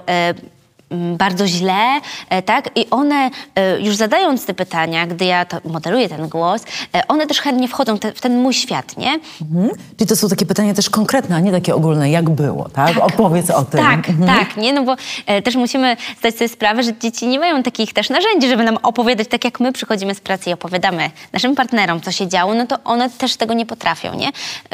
Mm, 0.92 1.18
bardzo 1.18 1.48
źle, 1.48 2.02
e, 2.30 2.42
tak? 2.42 2.70
I 2.76 2.90
one 2.90 3.30
e, 3.56 3.82
już 3.82 3.96
zadając 3.96 4.46
te 4.46 4.54
pytania, 4.54 5.08
gdy 5.08 5.26
ja 5.26 5.46
to 5.46 5.58
modeluję 5.66 6.10
ten 6.10 6.28
głos, 6.30 6.62
e, 6.96 7.08
one 7.08 7.28
też 7.28 7.42
chętnie 7.42 7.68
wchodzą 7.68 8.00
te, 8.00 8.14
w 8.14 8.22
ten 8.22 8.42
mój 8.42 8.54
świat, 8.54 8.98
nie? 8.98 9.20
Mhm. 9.42 9.70
Czyli 9.98 10.08
to 10.08 10.16
są 10.16 10.30
takie 10.30 10.46
pytania 10.46 10.74
też 10.74 10.90
konkretne, 10.90 11.36
a 11.36 11.40
nie 11.40 11.52
takie 11.52 11.76
ogólne, 11.76 12.12
jak 12.12 12.30
było, 12.30 12.70
tak? 12.70 12.98
Opowiedz 12.98 13.50
o 13.50 13.64
tym. 13.64 13.80
Tak, 13.80 14.08
tak, 14.26 14.58
nie? 14.58 14.74
No 14.74 14.84
bo 14.84 14.96
też 15.44 15.56
musimy 15.56 15.98
zdać 16.20 16.36
sobie 16.36 16.50
sprawę, 16.50 16.84
że 16.84 16.98
dzieci 17.00 17.28
nie 17.28 17.40
mają 17.40 17.64
takich 17.64 17.94
też 17.94 18.10
narzędzi, 18.10 18.48
żeby 18.48 18.64
nam 18.64 18.78
opowiadać, 18.84 19.28
tak 19.28 19.46
jak 19.46 19.60
my 19.60 19.74
przychodzimy 19.74 20.16
z 20.16 20.20
pracy 20.20 20.50
i 20.50 20.54
opowiadamy 20.54 21.10
naszym 21.34 21.56
partnerom, 21.56 22.02
co 22.02 22.12
się 22.12 22.28
działo, 22.28 22.54
no 22.54 22.68
to 22.68 22.78
one 22.84 23.10
też 23.10 23.36
tego 23.36 23.54
nie 23.54 23.66
potrafią, 23.66 24.16
nie? 24.16 24.30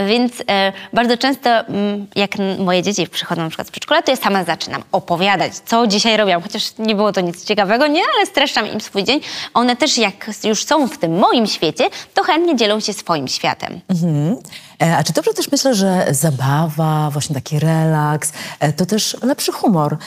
Więc 0.07 0.43
bardzo 0.93 1.17
często, 1.17 1.49
mm, 1.49 2.07
jak 2.15 2.31
moje 2.59 2.83
dzieci 2.83 3.07
przychodzą 3.07 3.41
na 3.41 3.49
przykład 3.49 3.67
z 3.67 3.71
przedszkola, 3.71 4.01
to 4.01 4.11
ja 4.11 4.17
sama 4.17 4.43
zaczynam 4.43 4.83
opowiadać, 4.91 5.53
co 5.55 5.87
dzisiaj 5.87 6.06
robiłam, 6.15 6.41
chociaż 6.41 6.71
nie 6.79 6.95
było 6.95 7.11
to 7.11 7.21
nic 7.21 7.45
ciekawego, 7.45 7.87
nie? 7.87 8.01
Ale 8.17 8.25
streszczam 8.25 8.71
im 8.73 8.81
swój 8.81 9.03
dzień. 9.03 9.19
One 9.53 9.75
też 9.75 9.97
jak 9.97 10.29
już 10.43 10.65
są 10.65 10.87
w 10.87 10.97
tym 10.97 11.17
moim 11.19 11.47
świecie, 11.47 11.89
to 12.13 12.23
chętnie 12.23 12.55
dzielą 12.55 12.79
się 12.79 12.93
swoim 12.93 13.27
światem. 13.27 13.81
Mhm. 13.89 14.37
E, 14.81 14.97
A 14.97 15.03
czy 15.03 15.13
dobrze 15.13 15.33
też 15.33 15.51
myślę, 15.51 15.75
że 15.75 16.07
zabawa, 16.11 17.09
właśnie 17.09 17.35
taki 17.35 17.59
relaks, 17.59 18.33
e, 18.59 18.73
to 18.73 18.85
też 18.85 19.17
lepszy 19.23 19.51
humor 19.51 19.97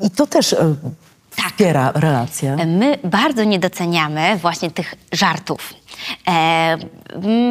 i 0.00 0.10
to 0.10 0.26
też 0.26 0.52
e, 0.52 0.74
Tak. 1.36 1.46
wspiera 1.46 1.92
relacje. 1.94 2.56
My 2.66 2.98
bardzo 3.04 3.44
nie 3.44 3.58
doceniamy 3.58 4.36
właśnie 4.36 4.70
tych 4.70 4.94
żartów, 5.12 5.74
e, 6.28 6.76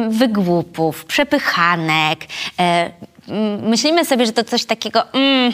wygłupów, 0.08 1.04
przepychanek. 1.04 2.20
E, 2.60 2.90
myślimy 3.62 4.04
sobie, 4.04 4.26
że 4.26 4.32
to 4.32 4.44
coś 4.44 4.64
takiego, 4.64 5.12
mm, 5.12 5.52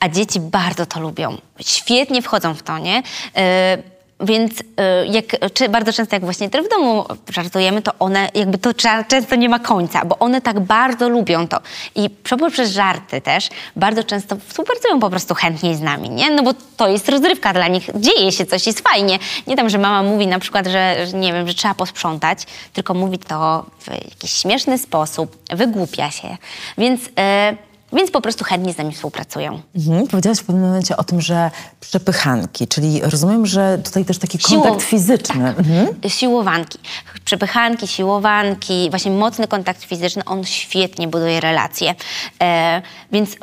a 0.00 0.08
dzieci 0.08 0.40
bardzo 0.40 0.86
to 0.86 1.00
lubią. 1.00 1.36
Świetnie 1.60 2.22
wchodzą 2.22 2.54
w 2.54 2.62
to, 2.62 2.78
nie? 2.78 3.02
E, 3.36 3.78
więc 4.20 4.52
e, 4.76 5.06
jak, 5.06 5.24
czy 5.54 5.68
bardzo 5.68 5.92
często 5.92 6.16
jak 6.16 6.24
właśnie 6.24 6.48
w 6.48 6.68
domu 6.68 7.04
żartujemy, 7.28 7.82
to 7.82 7.92
one 7.98 8.28
jakby 8.34 8.58
to 8.58 8.74
często 9.08 9.34
nie 9.36 9.48
ma 9.48 9.58
końca, 9.58 10.04
bo 10.04 10.18
one 10.18 10.40
tak 10.40 10.60
bardzo 10.60 11.08
lubią 11.08 11.48
to. 11.48 11.60
I 11.94 12.10
poprzez 12.40 12.70
żarty 12.70 13.20
też 13.20 13.48
bardzo 13.76 14.04
często 14.04 14.36
współpracują 14.48 15.00
po 15.00 15.10
prostu 15.10 15.34
chętniej 15.34 15.74
z 15.74 15.80
nami, 15.80 16.10
nie? 16.10 16.30
No 16.30 16.42
bo 16.42 16.50
to 16.76 16.88
jest 16.88 17.08
rozrywka 17.08 17.52
dla 17.52 17.68
nich, 17.68 17.90
dzieje 17.94 18.32
się 18.32 18.46
coś, 18.46 18.66
jest 18.66 18.80
fajnie. 18.80 19.18
Nie 19.46 19.56
tam, 19.56 19.70
że 19.70 19.78
mama 19.78 20.02
mówi 20.02 20.26
na 20.26 20.38
przykład, 20.38 20.66
że, 20.66 21.06
że 21.06 21.16
nie 21.16 21.32
wiem, 21.32 21.48
że 21.48 21.54
trzeba 21.54 21.74
posprzątać, 21.74 22.38
tylko 22.72 22.94
mówi 22.94 23.18
to 23.18 23.66
w 23.80 23.88
jakiś 23.88 24.32
śmieszny 24.32 24.78
sposób, 24.78 25.36
wygłupia 25.50 26.10
się. 26.10 26.36
Więc, 26.78 27.00
e, 27.18 27.67
więc 27.92 28.10
po 28.10 28.20
prostu 28.20 28.44
chętnie 28.44 28.72
z 28.72 28.78
nami 28.78 28.92
współpracują. 28.92 29.60
Mhm. 29.76 30.06
Powiedziałaś 30.06 30.38
w 30.38 30.44
pewnym 30.44 30.64
momencie 30.64 30.96
o 30.96 31.04
tym, 31.04 31.20
że 31.20 31.50
przepychanki, 31.80 32.66
czyli 32.68 33.00
rozumiem, 33.02 33.46
że 33.46 33.78
tutaj 33.84 34.04
też 34.04 34.18
taki 34.18 34.38
kontakt 34.38 34.66
Siło- 34.74 34.80
fizyczny. 34.80 35.48
Mhm. 35.48 35.86
Siłowanki. 36.08 36.78
Przepychanki, 37.24 37.86
siłowanki, 37.88 38.86
właśnie 38.90 39.10
mocny 39.10 39.48
kontakt 39.48 39.84
fizyczny, 39.84 40.24
on 40.24 40.44
świetnie 40.44 41.08
buduje 41.08 41.40
relacje. 41.40 41.94
E, 42.42 42.82
więc 43.12 43.32
y, 43.32 43.38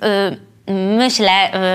myślę, 0.98 1.29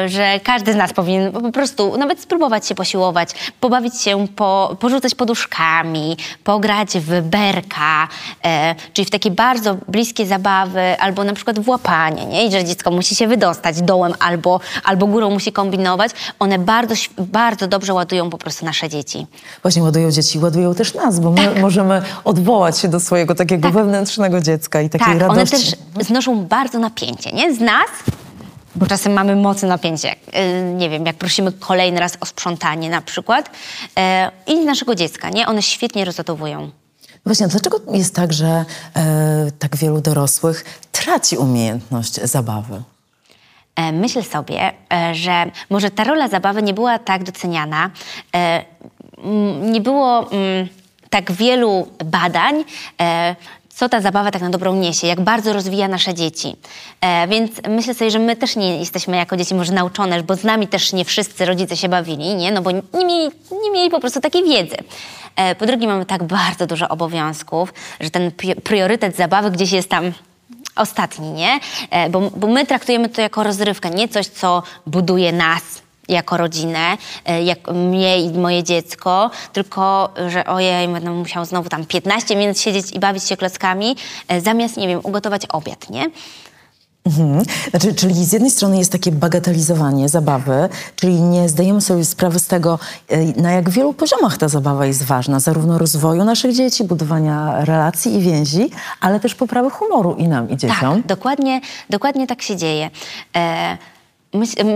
y, 0.04 0.08
że 0.08 0.40
każdy 0.44 0.72
z 0.72 0.76
nas 0.76 0.92
powinien 0.92 1.32
po 1.32 1.52
prostu 1.52 1.96
nawet 1.98 2.20
spróbować 2.20 2.66
się 2.66 2.74
posiłować, 2.74 3.30
pobawić 3.60 4.00
się, 4.02 4.26
po, 4.36 4.76
porzucać 4.80 5.14
poduszkami, 5.14 6.16
pograć 6.44 6.88
w 6.98 7.22
berka, 7.22 8.08
e, 8.44 8.74
czyli 8.92 9.06
w 9.06 9.10
takie 9.10 9.30
bardzo 9.30 9.76
bliskie 9.88 10.26
zabawy, 10.26 10.96
albo 11.00 11.24
na 11.24 11.32
przykład 11.32 11.58
w 11.58 11.68
łapanie, 11.68 12.26
nie? 12.26 12.46
I 12.46 12.52
że 12.52 12.64
dziecko 12.64 12.90
musi 12.90 13.14
się 13.14 13.26
wydostać 13.26 13.82
dołem 13.82 14.14
albo, 14.18 14.60
albo 14.84 15.06
górą 15.06 15.30
musi 15.30 15.52
kombinować. 15.52 16.10
One 16.38 16.58
bardzo, 16.58 16.94
bardzo 17.18 17.66
dobrze 17.68 17.94
ładują 17.94 18.30
po 18.30 18.38
prostu 18.38 18.64
nasze 18.64 18.88
dzieci. 18.88 19.26
Właśnie 19.62 19.82
ładują 19.82 20.10
dzieci, 20.10 20.38
ładują 20.38 20.74
też 20.74 20.94
nas, 20.94 21.20
bo 21.20 21.30
my 21.30 21.44
Tak. 21.44 21.60
możemy 21.60 22.02
odwołać 22.24 22.78
się 22.78 22.88
do 22.88 23.00
swojego 23.00 23.34
takiego 23.34 23.70
wewnętrznego 23.70 24.40
dziecka 24.40 24.80
i 24.82 24.90
takiej 24.90 25.06
Tak, 25.06 25.18
radości. 25.20 25.56
one 25.56 25.64
też 25.96 26.06
znoszą 26.06 26.44
bardzo 26.44 26.78
napięcie, 26.78 27.32
nie? 27.32 27.54
Z 27.54 27.60
nas, 27.60 27.88
bo 28.74 28.86
czasem 28.86 29.12
mamy 29.12 29.36
mocne 29.36 29.68
napięcie, 29.68 30.12
y, 30.12 30.74
nie 30.74 30.90
wiem, 30.90 31.06
jak 31.06 31.16
prosimy 31.16 31.52
kolejny 31.52 32.00
raz 32.00 32.16
o 32.20 32.26
sprzątanie 32.26 32.90
na 32.90 33.00
przykład 33.00 33.50
e, 33.98 34.30
i 34.46 34.56
naszego 34.64 34.94
dziecka, 34.94 35.30
nie? 35.30 35.46
One 35.46 35.62
świetnie 35.62 36.04
rozładowują. 36.04 36.70
Właśnie, 37.26 37.48
dlaczego 37.48 37.80
jest 37.92 38.14
tak, 38.14 38.32
że 38.32 38.64
e, 38.96 39.50
tak 39.58 39.76
wielu 39.76 40.00
dorosłych 40.00 40.64
traci 40.92 41.36
umiejętność 41.36 42.14
zabawy? 42.14 42.82
E, 43.76 43.92
Myślę 43.92 44.22
sobie, 44.22 44.72
e, 44.92 45.14
że 45.14 45.50
może 45.70 45.90
ta 45.90 46.04
rola 46.04 46.28
zabawy 46.28 46.62
nie 46.62 46.74
była 46.74 46.98
tak 46.98 47.24
doceniana, 47.24 47.90
e, 48.34 48.64
m, 49.24 49.72
nie 49.72 49.80
było 49.80 50.30
mm, 50.32 50.68
tak 51.10 51.32
wielu 51.32 51.88
badań, 52.04 52.64
e, 53.00 53.36
co 53.80 53.88
ta 53.88 54.00
zabawa 54.00 54.30
tak 54.30 54.42
na 54.42 54.50
dobrą 54.50 54.74
niesie, 54.74 55.06
jak 55.06 55.20
bardzo 55.20 55.52
rozwija 55.52 55.88
nasze 55.88 56.14
dzieci. 56.14 56.56
E, 57.00 57.28
Więc 57.28 57.50
myślę 57.68 57.94
sobie, 57.94 58.10
że 58.10 58.18
my 58.18 58.36
też 58.36 58.56
nie 58.56 58.78
jesteśmy 58.78 59.16
jako 59.16 59.36
dzieci 59.36 59.54
może 59.54 59.72
nauczone, 59.72 60.22
bo 60.22 60.36
z 60.36 60.44
nami 60.44 60.68
też 60.68 60.92
nie 60.92 61.04
wszyscy 61.04 61.44
rodzice 61.46 61.76
się 61.76 61.88
bawili, 61.88 62.34
nie? 62.34 62.52
No 62.52 62.62
bo 62.62 62.70
nie 62.70 62.82
mieli, 62.94 63.30
nie 63.64 63.70
mieli 63.70 63.90
po 63.90 64.00
prostu 64.00 64.20
takiej 64.20 64.44
wiedzy. 64.44 64.76
E, 65.36 65.54
Po 65.54 65.66
drugie 65.66 65.86
mamy 65.86 66.06
tak 66.06 66.24
bardzo 66.24 66.66
dużo 66.66 66.88
obowiązków, 66.88 67.74
że 68.00 68.10
ten 68.10 68.30
priorytet 68.64 69.16
zabawy 69.16 69.50
gdzieś 69.50 69.72
jest 69.72 69.88
tam 69.88 70.12
ostatni, 70.76 71.30
nie? 71.30 71.60
E, 71.90 72.10
Bo, 72.10 72.20
bo 72.36 72.46
my 72.46 72.66
traktujemy 72.66 73.08
to 73.08 73.20
jako 73.20 73.42
rozrywkę, 73.42 73.90
nie 73.90 74.08
coś, 74.08 74.26
co 74.26 74.62
buduje 74.86 75.32
nas 75.32 75.62
jako 76.10 76.36
rodzinę, 76.36 76.96
e, 77.24 77.42
jak 77.42 77.58
mnie 77.74 78.20
i 78.20 78.38
moje 78.38 78.64
dziecko, 78.64 79.30
tylko 79.52 80.14
że 80.28 80.44
ojej, 80.44 80.88
będę 80.88 81.10
musiał 81.10 81.44
znowu 81.44 81.68
tam 81.68 81.86
15 81.86 82.36
minut 82.36 82.58
siedzieć 82.58 82.92
i 82.92 83.00
bawić 83.00 83.24
się 83.24 83.36
klockami, 83.36 83.96
e, 84.28 84.40
zamiast, 84.40 84.76
nie 84.76 84.88
wiem, 84.88 85.00
ugotować 85.02 85.46
obiad, 85.46 85.90
nie? 85.90 86.10
Mhm. 87.06 87.44
Znaczy, 87.70 87.94
czyli 87.94 88.14
z 88.14 88.32
jednej 88.32 88.50
strony 88.50 88.78
jest 88.78 88.92
takie 88.92 89.12
bagatelizowanie 89.12 90.08
zabawy, 90.08 90.68
czyli 90.96 91.20
nie 91.20 91.48
zdajemy 91.48 91.80
sobie 91.80 92.04
sprawy 92.04 92.38
z 92.38 92.46
tego, 92.46 92.78
e, 93.08 93.24
na 93.42 93.52
jak 93.52 93.70
wielu 93.70 93.92
poziomach 93.92 94.38
ta 94.38 94.48
zabawa 94.48 94.86
jest 94.86 95.02
ważna, 95.02 95.40
zarówno 95.40 95.78
rozwoju 95.78 96.24
naszych 96.24 96.54
dzieci, 96.54 96.84
budowania 96.84 97.64
relacji 97.64 98.14
i 98.14 98.20
więzi, 98.20 98.70
ale 99.00 99.20
też 99.20 99.34
poprawy 99.34 99.70
humoru 99.70 100.14
i 100.14 100.28
nam, 100.28 100.50
i 100.50 100.56
dzieciom. 100.56 100.96
Tak, 100.96 101.06
dokładnie, 101.06 101.60
dokładnie 101.90 102.26
tak 102.26 102.42
się 102.42 102.56
dzieje. 102.56 102.90
E, 103.36 103.78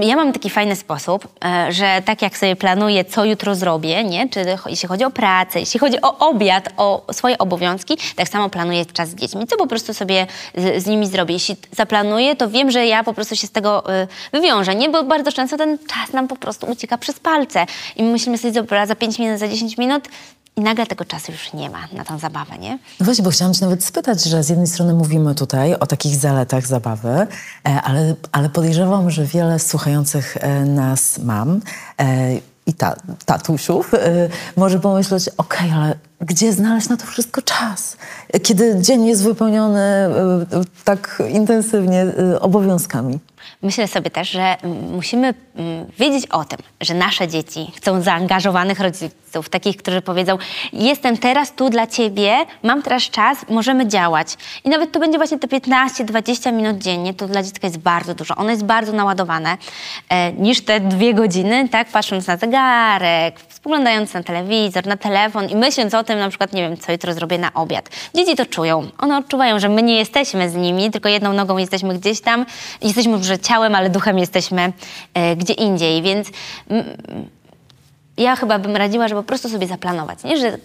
ja 0.03 0.17
mam 0.17 0.33
taki 0.33 0.51
fajny 0.51 0.77
sposób, 0.77 1.29
e, 1.45 1.73
że 1.73 2.03
tak 2.05 2.23
jak 2.23 2.39
sobie 2.39 2.57
planuję, 2.57 3.05
co 3.05 3.25
jutro 3.25 3.55
zrobię, 3.55 4.05
nie? 4.05 4.29
czy 4.29 4.45
jeśli 4.67 4.89
chodzi 4.89 5.05
o 5.05 5.11
pracę, 5.11 5.61
jeśli 5.61 5.81
chodzi 5.81 6.01
o 6.03 6.19
obiad, 6.19 6.69
o 6.77 7.05
swoje 7.13 7.39
obowiązki, 7.39 7.97
tak 8.17 8.29
samo 8.29 8.51
planuję 8.51 8.87
czas 8.87 9.09
z 9.09 9.15
dziećmi, 9.15 9.47
co 9.47 9.57
po 9.57 9.67
prostu 9.67 9.95
sobie 9.95 10.27
z, 10.55 10.83
z 10.83 10.87
nimi 10.87 11.07
zrobię. 11.07 11.35
Jeśli 11.35 11.57
zaplanuję, 11.73 12.37
to 12.37 12.51
wiem, 12.51 12.71
że 12.71 12.87
ja 12.87 13.05
po 13.05 13.15
prostu 13.15 13.37
się 13.37 13.47
z 13.47 13.51
tego 13.51 13.95
y, 14.03 14.07
wywiążę, 14.33 14.75
nie? 14.75 14.89
bo 14.89 15.03
bardzo 15.03 15.33
często 15.33 15.57
ten 15.57 15.79
czas 15.79 16.13
nam 16.13 16.29
po 16.29 16.37
prostu 16.37 16.67
ucieka 16.67 16.99
przez 16.99 17.21
palce 17.21 17.67
i 17.97 18.03
my 18.03 18.13
myślimy 18.13 18.39
sobie, 18.39 18.53
dobra, 18.53 18.87
za 18.87 18.95
5 18.95 19.19
minut, 19.19 19.39
za 19.39 19.49
10 19.49 19.79
minut 19.79 20.09
i 20.57 20.61
nagle 20.61 20.87
tego 20.87 21.05
czasu 21.05 21.33
już 21.33 21.53
nie 21.53 21.71
ma 21.71 21.89
na 21.93 22.05
tą 22.05 22.19
zabawę, 22.19 22.59
nie? 22.59 22.79
No 23.01 23.05
właśnie, 23.05 23.25
bo 23.25 23.31
chciałam 23.31 23.55
cię 23.55 23.65
nawet 23.65 23.85
spytać, 23.85 24.25
że 24.25 24.43
z 24.43 24.49
jednej 24.49 24.67
strony 24.67 24.95
mówimy 24.95 25.35
tutaj 25.35 25.75
o 25.75 25.87
takich 25.87 26.17
zaletach 26.17 26.67
zabawy, 26.67 27.09
e, 27.09 27.27
ale, 27.65 28.15
ale 28.33 28.49
podejrzewam, 28.49 29.11
że 29.11 29.25
wiele 29.25 29.59
słuchających 29.59 30.37
e, 30.37 30.65
nas 30.65 31.19
mam 31.19 31.61
e, 31.99 32.35
i 32.67 32.75
ta, 32.75 32.97
tatusiów 33.25 33.93
może 34.57 34.81
pomyśleć, 34.81 35.29
okej, 35.29 35.69
okay, 35.69 35.81
ale 35.81 35.95
gdzie 36.21 36.53
znaleźć 36.53 36.89
na 36.89 36.97
to 36.97 37.07
wszystko 37.07 37.43
czas? 37.43 37.97
Kiedy 38.43 38.77
dzień 38.81 39.07
jest 39.07 39.23
wypełniony 39.23 39.83
tak 40.85 41.23
intensywnie 41.31 42.07
obowiązkami. 42.41 43.19
Myślę 43.63 43.89
sobie 43.89 44.11
też, 44.11 44.31
że 44.31 44.57
musimy 44.91 45.35
wiedzieć 45.99 46.27
o 46.27 46.45
tym, 46.45 46.59
że 46.81 46.95
nasze 46.95 47.29
dzieci 47.29 47.73
chcą 47.77 48.03
zaangażowanych 48.03 48.81
rodziców, 48.81 49.49
takich, 49.49 49.77
którzy 49.77 50.03
powiedzą: 50.03 50.39
Jestem 50.73 51.19
teraz 51.19 51.53
tu 51.53 51.71
dla 51.71 51.87
ciebie, 51.87 52.37
mam 52.63 52.83
teraz 52.83 53.03
czas, 53.03 53.39
możemy 53.51 53.87
działać. 53.87 54.37
I 54.65 54.69
nawet 54.69 54.93
to 54.93 55.01
będzie 55.01 55.19
właśnie 55.19 55.39
te 55.39 55.47
15-20 55.47 56.53
minut 56.53 56.79
dziennie, 56.79 57.15
to 57.15 57.27
dla 57.27 57.43
dziecka 57.43 57.67
jest 57.67 57.79
bardzo 57.79 58.15
dużo. 58.15 58.37
Ono 58.37 58.51
jest 58.51 58.65
bardzo 58.65 58.93
naładowane 58.93 59.57
e, 60.09 60.33
niż 60.33 60.61
te 60.61 60.81
dwie 60.81 61.15
godziny, 61.15 61.69
tak, 61.69 61.89
patrząc 61.89 62.27
na 62.27 62.37
zegarek, 62.37 63.41
spoglądając 63.49 64.15
na 64.15 64.23
telewizor, 64.23 64.87
na 64.87 64.97
telefon 64.97 65.49
i 65.49 65.57
myśląc 65.57 65.95
o 65.95 66.05
tym, 66.05 66.19
na 66.19 66.29
przykład, 66.29 66.53
nie 66.53 66.63
wiem, 66.63 66.77
co 66.77 66.93
jutro 66.93 67.15
zrobię 67.15 67.39
na 67.39 67.55
obiad. 67.55 67.89
Dzieci 68.15 68.37
to 68.37 68.47
czują. 68.47 68.91
One 68.99 69.17
odczuwają, 69.19 69.59
że 69.59 69.69
my 69.69 69.83
nie 69.83 69.97
jesteśmy 69.97 70.51
z 70.51 70.55
nimi, 70.55 70.91
tylko 70.91 71.09
jedną 71.09 71.33
nogą 71.33 71.59
jesteśmy 71.59 71.99
gdzieś 71.99 72.21
tam, 72.21 72.47
jesteśmy 72.83 73.17
może 73.17 73.39
ciałem, 73.39 73.75
ale 73.75 73.91
duchem 73.91 74.19
jesteśmy 74.19 74.73
e, 75.15 75.37
gdzie 75.45 75.55
indziej, 75.55 76.03
więc 76.03 76.29
ja 78.17 78.37
chyba 78.37 78.59
bym 78.59 78.77
radziła, 78.77 79.09
żeby 79.09 79.23
po 79.23 79.27
prostu 79.27 79.49
sobie 79.49 79.67
zaplanować, 79.67 80.25
nie? 80.25 80.37
że 80.39 80.59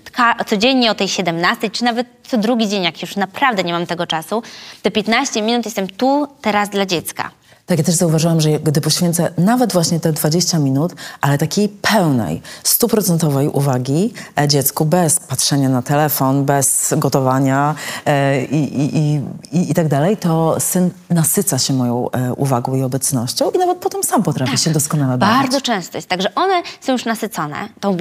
codziennie 0.46 0.92
o 0.92 0.96
tej 0.96 1.08
17, 1.08 1.70
czy 1.70 1.84
nawet 1.84 2.08
co 2.28 2.38
drugi 2.38 2.68
dzień, 2.68 2.84
jak 2.84 3.02
już 3.02 3.16
naprawdę 3.16 3.64
nie 3.64 3.74
mam 3.74 3.86
tego 3.86 4.08
czasu, 4.08 4.44
te 4.82 4.92
15 4.92 5.42
minut 5.42 5.66
jestem 5.66 5.88
tu, 5.88 6.28
teraz 6.42 6.70
dla 6.70 6.86
dziecka. 6.86 7.32
Tak, 7.70 7.78
ja 7.78 7.84
też 7.84 7.96
zauważyłam, 7.96 8.42
że 8.42 8.50
gdy 8.50 8.82
poświęcę 8.82 9.32
nawet 9.38 9.74
właśnie 9.74 10.00
te 10.00 10.14
20 10.14 10.60
minut, 10.60 10.94
ale 11.22 11.38
takiej 11.38 11.70
pełnej, 11.70 12.42
stuprocentowej 12.64 13.48
uwagi 13.48 14.14
e, 14.40 14.48
dziecku, 14.48 14.86
bez 14.86 15.20
patrzenia 15.20 15.70
na 15.70 15.82
telefon, 15.82 16.46
bez 16.46 16.94
gotowania 16.98 17.76
e, 18.06 18.46
i, 18.46 18.82
i, 18.82 19.22
i, 19.52 19.72
i, 19.72 19.74
tak 19.74 19.88
dalej, 19.88 20.18
to 20.18 20.60
syn 20.60 20.90
nasyca 21.10 21.60
się 21.60 21.74
moją 21.74 22.12
e, 22.12 22.34
uwagą 22.34 22.76
i 22.76 22.84
obecnością 22.84 23.50
i 23.50 23.58
nawet 23.58 23.78
potem 23.78 24.04
sam 24.04 24.24
potrafi 24.24 24.52
tak, 24.52 24.62
się 24.62 24.72
doskonale 24.72 25.18
bawić. 25.18 25.38
Bardzo 25.38 25.62
często 25.62 25.98
jest 25.98 26.08
tak, 26.08 26.22
że 26.22 26.36
one 26.36 26.62
są 26.82 26.92
już 26.92 27.06
nasycone 27.06 27.70
tą 27.80 27.98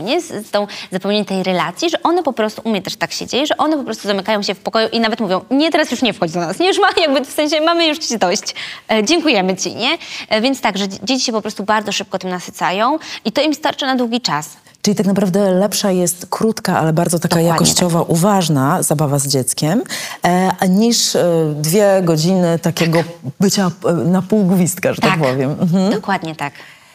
nie? 0.00 0.20
Z, 0.20 0.46
z 0.46 0.50
tą 0.50 0.66
zapełnieniem 0.92 1.26
tej 1.26 1.42
relacji, 1.42 1.90
że 1.90 2.02
one 2.02 2.22
po 2.22 2.32
prostu, 2.32 2.62
u 2.64 2.70
mnie 2.70 2.82
też 2.82 2.96
tak 2.96 3.12
się 3.12 3.26
dzieje, 3.26 3.46
że 3.46 3.56
one 3.56 3.76
po 3.76 3.84
prostu 3.84 4.08
zamykają 4.08 4.42
się 4.42 4.54
w 4.54 4.60
pokoju 4.60 4.88
i 4.88 5.00
nawet 5.00 5.20
mówią, 5.20 5.40
nie, 5.50 5.70
teraz 5.70 5.90
już 5.90 6.02
nie 6.02 6.12
wchodź 6.12 6.32
do 6.32 6.40
nas, 6.40 6.58
nie, 6.58 6.68
już 6.68 6.78
ma, 6.78 6.88
jakby 7.00 7.24
w 7.24 7.30
sensie 7.30 7.60
mamy 7.60 7.86
już 7.86 7.98
ci 7.98 8.18
dość. 8.18 8.57
E, 8.88 9.04
dziękujemy 9.04 9.56
ci, 9.56 9.76
nie? 9.76 9.98
E, 10.28 10.40
więc 10.40 10.60
tak, 10.60 10.78
że 10.78 10.88
dzieci 10.88 11.24
się 11.24 11.32
po 11.32 11.42
prostu 11.42 11.64
bardzo 11.64 11.92
szybko 11.92 12.18
tym 12.18 12.30
nasycają 12.30 12.98
i 13.24 13.32
to 13.32 13.42
im 13.42 13.54
starczy 13.54 13.86
na 13.86 13.96
długi 13.96 14.20
czas. 14.20 14.56
Czyli 14.82 14.96
tak 14.96 15.06
naprawdę 15.06 15.50
lepsza 15.50 15.90
jest 15.90 16.26
krótka, 16.30 16.78
ale 16.78 16.92
bardzo 16.92 17.18
taka 17.18 17.28
Dokładnie 17.28 17.48
jakościowa, 17.48 17.98
tak. 17.98 18.10
uważna 18.10 18.82
zabawa 18.82 19.18
z 19.18 19.26
dzieckiem, 19.26 19.82
e, 20.22 20.68
niż 20.68 21.16
e, 21.16 21.54
dwie 21.56 22.00
godziny 22.02 22.58
takiego 22.58 22.98
tak. 22.98 23.06
bycia 23.40 23.70
e, 23.84 23.92
na 23.92 24.22
pół 24.22 24.44
gwizdka, 24.44 24.92
że 24.94 25.02
tak, 25.02 25.10
tak 25.10 25.20
powiem. 25.20 25.56
Mhm. 25.60 25.92
Dokładnie 25.92 26.36
tak. 26.36 26.52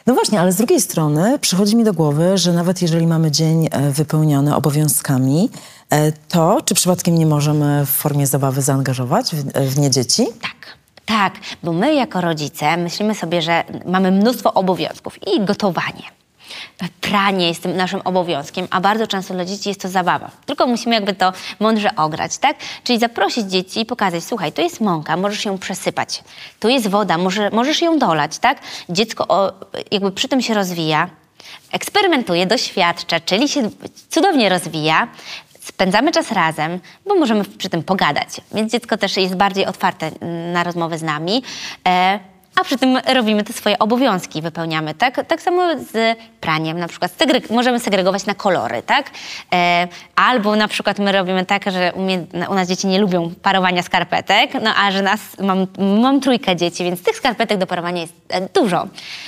No 0.08 0.13
właśnie, 0.13 0.39
ale 0.39 0.52
z 0.52 0.56
drugiej 0.56 0.82
strony 0.82 1.39
przychodzi 1.39 1.76
mi 1.76 1.84
do 1.84 1.93
głowy, 1.93 2.38
że 2.38 2.54
nawet 2.54 2.82
jeżeli 2.82 3.08
mamy 3.08 3.32
dzień 3.32 3.67
e, 3.71 3.91
wypełniony 3.91 4.56
obowiązkami, 4.56 5.49
to 6.28 6.62
czy 6.65 6.76
przypadkiem 6.76 7.17
nie 7.17 7.26
możemy 7.26 7.86
w 7.86 7.89
formie 7.89 8.28
zabawy 8.28 8.62
zaangażować 8.62 9.36
w, 9.36 9.43
w 9.73 9.80
nie 9.80 9.89
dzieci? 9.91 10.26
Tak. 10.41 10.78
Tak, 11.13 11.34
bo 11.63 11.73
my 11.73 11.93
jako 11.93 12.21
rodzice 12.21 12.78
myślimy 12.78 13.15
sobie, 13.15 13.41
że 13.41 13.63
mamy 13.86 14.12
mnóstwo 14.12 14.54
obowiązków 14.54 15.28
i 15.28 15.45
gotowanie. 15.45 16.04
Pranie 17.02 17.47
jest 17.47 17.63
tym 17.63 17.78
naszym 17.78 18.02
obowiązkiem, 18.02 18.67
a 18.71 18.82
bardzo 18.82 19.08
często 19.08 19.34
dla 19.34 19.45
dzieci 19.45 19.69
jest 19.69 19.82
to 19.82 19.89
zabawa. 19.89 20.32
Tylko 20.45 20.67
musimy 20.67 20.95
jakby 20.95 21.13
to 21.13 21.34
mądrze 21.60 21.95
ograć, 21.95 22.38
tak? 22.38 22.58
Czyli 22.84 22.99
zaprosić 22.99 23.45
dzieci 23.45 23.80
i 23.80 23.86
pokazać, 23.86 24.23
słuchaj, 24.23 24.52
tu 24.52 24.62
jest 24.62 24.82
mąka, 24.82 25.17
możesz 25.17 25.45
ją 25.45 25.58
przesypać. 25.58 26.23
Tu 26.60 26.69
jest 26.69 26.88
woda, 26.88 27.17
może, 27.17 27.49
możesz 27.49 27.82
ją 27.82 27.99
dolać, 27.99 28.39
tak? 28.39 28.60
Dziecko 28.89 29.28
o, 29.28 29.54
jakby 29.91 30.12
przy 30.12 30.28
tym 30.28 30.41
się 30.41 30.54
rozwija, 30.54 31.10
eksperymentuje, 31.71 32.45
doświadcza, 32.45 33.19
czyli 33.19 33.49
się 33.49 33.69
cudownie 34.10 34.49
rozwija, 34.49 35.08
spędzamy 35.63 36.12
czas 36.12 36.32
razem, 36.32 36.80
bo 37.06 37.15
możemy 37.15 37.43
przy 37.43 37.69
tym 37.69 37.84
pogadać. 37.84 38.30
Więc 38.52 38.71
dziecko 38.71 38.97
też 38.97 39.17
jest 39.17 39.36
bardziej 39.36 39.65
otwarte 39.65 40.12
na 40.54 40.63
rozmowę 40.63 40.97
z 40.97 41.04
nami. 41.04 41.43
E, 41.88 42.19
a 42.61 42.63
przy 42.63 42.77
tym 42.77 42.97
robimy 43.13 43.43
te 43.43 43.53
swoje 43.53 43.79
obowiązki, 43.79 44.41
wypełniamy, 44.41 44.93
tak? 44.93 45.27
Tak 45.27 45.41
samo 45.41 45.61
z 45.91 46.17
praniem, 46.41 46.79
na 46.79 46.87
przykład 46.87 47.11
segreg 47.11 47.49
możemy 47.49 47.79
segregować 47.79 48.25
na 48.25 48.33
kolory, 48.33 48.81
tak? 48.81 49.11
E, 49.53 49.87
albo 50.15 50.55
na 50.55 50.67
przykład 50.67 50.99
my 50.99 51.11
robimy 51.11 51.45
tak, 51.45 51.71
że 51.71 51.93
u 52.49 52.53
nas 52.53 52.67
dzieci 52.67 52.87
nie 52.87 52.99
lubią 52.99 53.31
parowania 53.41 53.83
skarpetek, 53.83 54.51
no 54.61 54.73
a 54.75 54.91
że 54.91 55.01
nas, 55.01 55.19
mam, 55.39 55.67
mam 56.01 56.21
trójkę 56.21 56.55
dzieci, 56.55 56.83
więc 56.83 57.03
tych 57.03 57.15
skarpetek 57.15 57.57
do 57.57 57.67
parowania 57.67 58.01
jest 58.01 58.13
e, 58.29 58.41
dużo. 58.49 58.87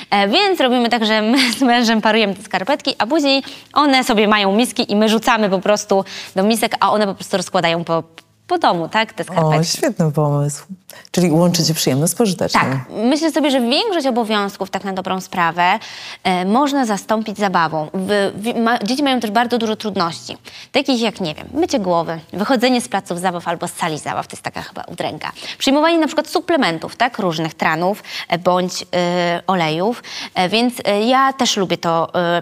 E, 0.09 0.27
więc 0.27 0.59
robimy 0.59 0.89
tak, 0.89 1.05
że 1.05 1.21
my 1.21 1.51
z 1.59 1.61
mężem 1.61 2.01
parujemy 2.01 2.35
te 2.35 2.43
skarpetki, 2.43 2.95
a 2.97 3.07
później 3.07 3.43
one 3.73 4.03
sobie 4.03 4.27
mają 4.27 4.55
miski 4.55 4.91
i 4.91 4.95
my 4.95 5.09
rzucamy 5.09 5.49
po 5.49 5.59
prostu 5.59 6.05
do 6.35 6.43
misek, 6.43 6.75
a 6.79 6.91
one 6.91 7.07
po 7.07 7.13
prostu 7.13 7.37
rozkładają 7.37 7.83
po, 7.83 8.03
po 8.47 8.57
domu, 8.57 8.89
tak, 8.89 9.13
te 9.13 9.23
skarpetki. 9.23 9.59
O, 9.59 9.63
świetny 9.63 10.11
pomysł. 10.11 10.65
Czyli 11.11 11.31
łączycie 11.31 11.73
przyjemne 11.73 12.07
z 12.07 12.15
pożytecznym. 12.15 12.63
Tak. 12.63 12.79
Myślę 12.89 13.31
sobie, 13.31 13.51
że 13.51 13.61
większość 13.61 14.07
obowiązków, 14.07 14.69
tak 14.69 14.83
na 14.83 14.93
dobrą 14.93 15.21
sprawę, 15.21 15.79
e, 16.23 16.45
można 16.45 16.85
zastąpić 16.85 17.37
zabawą. 17.37 17.89
W, 17.93 18.31
w, 18.35 18.59
ma, 18.59 18.79
dzieci 18.79 19.03
mają 19.03 19.19
też 19.19 19.31
bardzo 19.31 19.57
dużo 19.57 19.75
trudności. 19.75 20.37
Takich 20.71 21.01
jak, 21.01 21.21
nie 21.21 21.35
wiem, 21.35 21.47
mycie 21.53 21.79
głowy, 21.79 22.19
wychodzenie 22.33 22.81
z 22.81 22.87
placów 22.87 23.19
zabaw 23.19 23.47
albo 23.47 23.67
z 23.67 23.73
sali 23.73 23.99
zabaw, 23.99 24.27
to 24.27 24.33
jest 24.33 24.43
taka 24.43 24.61
chyba 24.61 24.83
udręka. 24.83 25.31
Przyjmowanie 25.57 25.97
na 25.97 26.07
przykład 26.07 26.27
suplementów, 26.27 26.95
tak, 26.95 27.19
różnych 27.19 27.53
tranów 27.53 28.03
e, 28.27 28.37
bądź 28.37 28.85
e, 28.95 29.41
olejów. 29.47 30.03
E, 30.35 30.49
więc 30.49 30.73
e, 30.85 31.01
ja 31.01 31.33
też 31.33 31.57
lubię 31.57 31.77
to 31.77 32.15
e, 32.15 32.41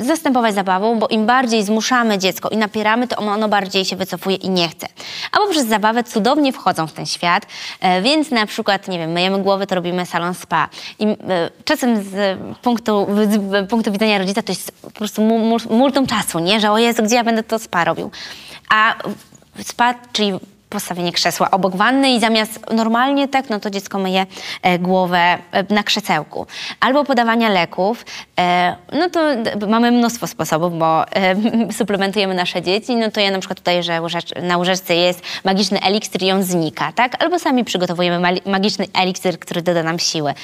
zastępować 0.00 0.54
zabawą, 0.54 0.98
bo 0.98 1.08
im 1.08 1.26
bardziej 1.26 1.64
zmuszamy 1.64 2.18
dziecko 2.18 2.48
i 2.48 2.56
napieramy, 2.56 3.08
to 3.08 3.16
ono 3.16 3.48
bardziej 3.48 3.84
się 3.84 3.96
wycofuje 3.96 4.36
i 4.36 4.50
nie 4.50 4.68
chce. 4.68 4.86
A 5.32 5.38
poprzez 5.38 5.66
zabawę 5.66 6.04
cudownie 6.04 6.52
wchodzą 6.52 6.86
w 6.86 6.92
ten 6.92 7.06
świat, 7.06 7.46
e, 7.80 8.02
więc 8.02 8.30
na 8.30 8.46
przykład, 8.46 8.88
nie 8.88 8.98
wiem, 8.98 9.12
myjemy 9.12 9.42
głowy, 9.42 9.66
to 9.66 9.74
robimy 9.74 10.06
salon 10.06 10.34
spa. 10.34 10.68
I 10.98 11.04
e, 11.04 11.16
czasem 11.64 12.04
z 12.04 12.38
punktu, 12.62 13.06
z 13.30 13.70
punktu 13.70 13.92
widzenia 13.92 14.18
rodzica 14.18 14.42
to 14.42 14.52
jest 14.52 14.72
po 14.72 14.90
prostu 14.90 15.22
multum 15.70 16.06
czasu, 16.06 16.38
nie? 16.38 16.60
Że 16.60 16.70
o 16.70 16.78
Jezu, 16.78 17.02
gdzie 17.02 17.16
ja 17.16 17.24
będę 17.24 17.42
to 17.42 17.58
spa 17.58 17.84
robił? 17.84 18.10
A 18.68 18.94
spa, 19.62 19.94
czyli 20.12 20.32
postawienie 20.74 21.12
krzesła 21.12 21.50
obok 21.50 21.76
wanny 21.76 22.10
i 22.10 22.20
zamiast 22.20 22.60
normalnie 22.72 23.28
tak, 23.28 23.50
no 23.50 23.60
to 23.60 23.70
dziecko 23.70 23.98
myje 23.98 24.26
e, 24.62 24.78
głowę 24.78 25.18
e, 25.18 25.74
na 25.74 25.82
krzesełku. 25.82 26.46
Albo 26.80 27.04
podawania 27.04 27.48
leków, 27.48 28.04
e, 28.38 28.76
no 28.92 29.10
to 29.10 29.20
mamy 29.68 29.90
mnóstwo 29.90 30.26
sposobów, 30.26 30.78
bo 30.78 31.04
suplementujemy 31.78 32.34
nasze 32.34 32.62
dzieci, 32.62 32.96
no 32.96 33.10
to 33.10 33.20
ja 33.20 33.30
na 33.30 33.38
przykład 33.38 33.58
tutaj, 33.58 33.82
że 33.82 34.00
na 34.42 34.58
łyżeczce 34.58 34.96
jest 34.96 35.22
magiczny 35.44 35.80
eliksir 35.80 36.22
i 36.22 36.32
on 36.32 36.42
znika, 36.42 36.92
tak? 36.92 37.22
Albo 37.22 37.38
sami 37.38 37.64
przygotowujemy 37.64 38.40
magiczny 38.46 38.86
eliksir, 38.94 39.38
który 39.38 39.62
doda 39.62 39.82
nam 39.82 39.98
siły. 39.98 40.34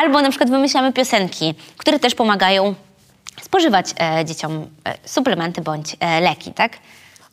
Albo 0.00 0.22
na 0.22 0.30
przykład 0.30 0.50
wymyślamy 0.50 0.92
piosenki, 0.92 1.54
które 1.76 1.98
też 1.98 2.14
pomagają 2.14 2.74
spożywać 3.42 3.86
dzieciom 4.24 4.66
suplementy 5.04 5.60
bądź 5.60 5.96
leki, 6.20 6.52
tak? 6.52 6.72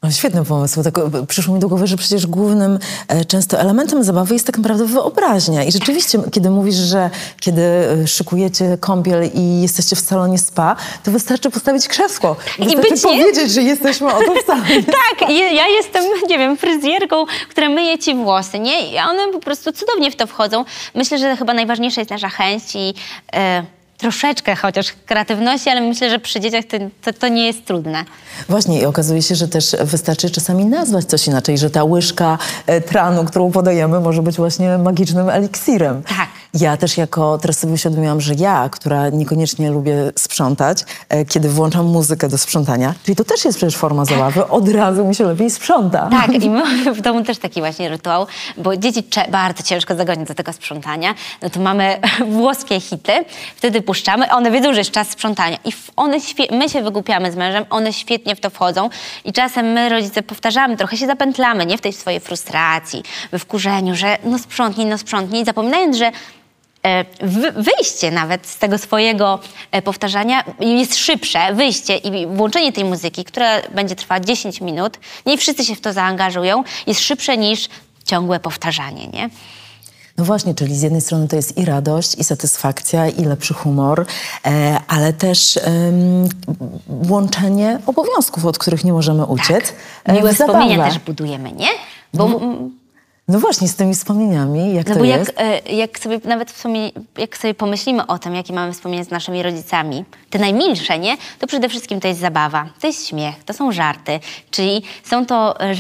O, 0.02 0.12
świetny 0.12 0.46
pomysł. 0.46 0.84
Tak, 0.84 0.98
e, 0.98 1.26
przyszło 1.28 1.54
mi 1.54 1.60
do 1.60 1.68
głowy, 1.68 1.88
że 1.88 1.98
przecież 1.98 2.28
głównym 2.28 2.80
e, 3.08 3.26
często 3.26 3.60
elementem 3.60 4.04
zabawy 4.04 4.34
jest 4.34 4.46
tak 4.46 4.58
naprawdę 4.58 4.86
wyobraźnia. 4.86 5.64
I 5.64 5.72
rzeczywiście, 5.72 6.20
kiedy 6.32 6.50
mówisz, 6.50 6.76
że 6.76 7.10
kiedy 7.40 7.62
e, 7.62 8.08
szykujecie 8.08 8.78
kąpiel 8.80 9.30
i 9.34 9.62
jesteście 9.62 9.96
w 9.96 10.00
salonie 10.00 10.38
spa, 10.38 10.76
to 11.04 11.12
wystarczy 11.12 11.50
postawić 11.50 11.88
krzesło. 11.88 12.36
Wystarczy 12.60 12.90
być 12.90 13.04
nie- 13.04 13.12
powiedzieć, 13.12 13.52
że 13.52 13.62
jesteśmy 13.62 14.08
o 14.14 14.20
w 14.20 14.46
salonie. 14.48 14.84
Tak, 15.20 15.30
i 15.30 15.56
ja 15.56 15.68
jestem, 15.68 16.04
nie 16.30 16.38
wiem, 16.38 16.58
fryzjerką, 16.58 17.26
która 17.50 17.70
myje 17.70 17.98
ci 17.98 18.16
włosy, 18.16 18.60
nie? 18.60 18.92
I 18.94 19.00
one 19.00 19.32
po 19.34 19.40
prostu 19.40 19.72
cudownie 19.72 20.12
w 20.12 20.16
to 20.16 20.28
wchodzą. 20.28 20.66
Myślę, 20.96 21.18
że 21.18 21.38
chyba 21.38 21.54
najważniejsza 21.54 22.02
jest 22.02 22.12
nasza 22.12 22.30
chęć 22.30 22.64
i 22.76 22.94
e, 23.34 23.77
troszeczkę 23.98 24.56
chociaż 24.56 24.94
kreatywności, 25.06 25.70
ale 25.70 25.82
myślę, 25.82 26.10
że 26.10 26.20
przy 26.20 26.40
dzieciach 26.40 26.66
to, 26.66 26.78
to, 27.02 27.20
to 27.20 27.28
nie 27.28 27.46
jest 27.48 27.66
trudne. 27.66 28.06
Właśnie 28.50 28.82
i 28.82 28.86
okazuje 28.86 29.22
się, 29.22 29.36
że 29.36 29.48
też 29.48 29.76
wystarczy 29.84 30.30
czasami 30.30 30.66
nazwać 30.66 31.06
coś 31.06 31.28
inaczej, 31.28 31.58
że 31.58 31.70
ta 31.70 31.84
łyżka 31.84 32.38
e, 32.68 32.82
tranu, 32.82 33.26
którą 33.26 33.52
podajemy, 33.52 34.00
może 34.00 34.22
być 34.22 34.38
właśnie 34.38 34.78
magicznym 34.78 35.30
eliksirem. 35.30 36.04
Tak. 36.04 36.28
Ja 36.60 36.78
też 36.78 36.98
jako, 36.98 37.38
teraz 37.38 37.60
sobie 37.60 37.74
uświadomiłam, 37.74 38.22
że 38.22 38.34
ja, 38.34 38.70
która 38.70 39.10
niekoniecznie 39.10 39.72
lubię 39.72 40.12
sprzątać, 40.16 40.84
e, 41.10 41.26
kiedy 41.26 41.50
włączam 41.50 41.86
muzykę 41.86 42.30
do 42.30 42.38
sprzątania, 42.38 42.94
czyli 43.04 43.16
to 43.16 43.24
też 43.24 43.46
jest 43.46 43.58
przecież 43.58 43.76
forma 43.76 44.06
zabawy, 44.06 44.48
od 44.48 44.70
razu 44.70 45.06
mi 45.06 45.16
się 45.16 45.24
lepiej 45.24 45.50
sprząta. 45.50 46.10
Tak, 46.12 46.44
i 46.44 46.50
my 46.50 46.64
mamy 46.64 46.94
w 46.94 47.02
domu 47.02 47.24
też 47.24 47.38
taki 47.38 47.60
właśnie 47.60 47.90
rytuał, 47.90 48.28
bo 48.58 48.78
dzieci 48.78 49.04
bardzo 49.30 49.64
ciężko 49.64 49.96
zagonić 49.96 50.28
do 50.28 50.34
tego 50.34 50.54
sprzątania. 50.54 51.16
No 51.42 51.50
to 51.50 51.60
mamy 51.60 52.00
włoskie 52.38 52.80
hity, 52.80 53.26
wtedy 53.56 53.82
puszczamy, 53.82 54.32
one 54.32 54.52
wiedzą, 54.52 54.74
że 54.74 54.80
jest 54.80 54.92
czas 54.92 55.10
sprzątania. 55.10 55.58
I 55.66 55.72
one 55.96 56.18
my 56.52 56.70
się 56.70 56.82
wygłupiamy 56.82 57.32
z 57.32 57.36
mężem, 57.36 57.66
one 57.70 57.94
świetnie 57.94 58.36
w 58.36 58.40
to 58.40 58.50
wchodzą 58.50 58.90
i 59.26 59.34
czasem 59.34 59.66
my, 59.66 59.90
rodzice, 59.90 60.24
powtarzamy, 60.24 60.78
trochę 60.78 60.98
się 60.98 61.08
zapętlamy, 61.08 61.66
nie? 61.66 61.78
W 61.78 61.82
tej 61.82 61.94
swojej 61.94 62.20
frustracji, 62.20 63.04
we 63.32 63.40
wkurzeniu, 63.40 63.96
że 63.96 64.18
no 64.24 64.40
sprzątnij, 64.40 64.88
no 64.88 64.98
sprzątnij, 64.98 65.46
zapominając, 65.46 65.98
że 65.98 66.12
wyjście 67.56 68.12
nawet 68.12 68.48
z 68.48 68.58
tego 68.58 68.78
swojego 68.78 69.40
e, 69.72 69.82
powtarzania 69.82 70.44
jest 70.60 70.96
szybsze, 70.96 71.54
wyjście 71.54 71.98
i 71.98 72.28
włączenie 72.28 72.74
tej 72.74 72.86
muzyki, 72.86 73.24
która 73.24 73.62
będzie 73.76 73.96
trwać 73.96 74.26
10 74.26 74.62
minut, 74.62 75.00
nie 75.26 75.38
wszyscy 75.38 75.66
się 75.66 75.76
w 75.76 75.82
to 75.82 75.94
zaangażują, 75.94 76.64
jest 76.88 77.00
szybsze 77.02 77.38
niż 77.38 77.70
ciągłe 78.06 78.40
powtarzanie, 78.40 79.08
nie? 79.08 79.30
No 80.18 80.26
właśnie, 80.26 80.56
czyli 80.56 80.76
z 80.76 80.82
jednej 80.82 81.02
strony 81.02 81.28
to 81.28 81.36
jest 81.36 81.58
i 81.58 81.66
radość, 81.66 82.16
i 82.16 82.24
satysfakcja, 82.24 83.08
i 83.08 83.26
lepszy 83.26 83.54
humor, 83.54 84.06
e, 84.46 84.80
ale 84.88 85.14
też 85.14 85.58
em, 85.58 86.30
łączenie 87.10 87.80
obowiązków, 87.86 88.46
od 88.46 88.58
których 88.58 88.84
nie 88.84 88.94
możemy 88.94 89.26
uciec. 89.26 89.74
e, 90.04 90.14
Miłe 90.14 90.34
wspomnienia 90.34 90.86
też 90.86 91.00
budujemy, 91.00 91.52
nie? 91.52 91.68
Bo, 92.14 92.26
mm, 92.26 92.72
No 93.28 93.40
właśnie, 93.40 93.68
z 93.68 93.76
tymi 93.76 93.96
wspomnieniami, 93.96 94.74
jak 94.74 94.88
no 94.88 94.94
to 94.94 95.00
bo 95.00 95.06
jest? 95.06 95.34
jak, 95.38 95.66
e, 95.68 95.74
jak 95.76 96.00
sobie 96.00 96.20
nawet 96.24 96.52
wspomnie, 96.52 96.92
jak 97.18 97.38
sobie 97.38 97.54
pomyślimy 97.54 98.08
o 98.08 98.20
tym, 98.20 98.36
jakie 98.36 98.54
mamy 98.54 98.74
wspomnienia 98.74 99.04
z 99.04 99.10
naszymi 99.10 99.44
rodzicami, 99.44 100.06
te 100.30 100.40
najmilsze, 100.40 101.00
nie? 101.00 101.18
To 101.40 101.48
przede 101.48 101.70
wszystkim 101.70 102.00
to 102.00 102.08
jest 102.08 102.20
zabawa, 102.20 102.70
to 102.82 102.88
jest 102.88 103.08
śmiech, 103.08 103.44
to 103.44 103.54
są 103.54 103.72
żarty, 103.72 104.20
czyli 104.52 104.84
są 105.04 105.26
to 105.26 105.60
e, 105.62 105.74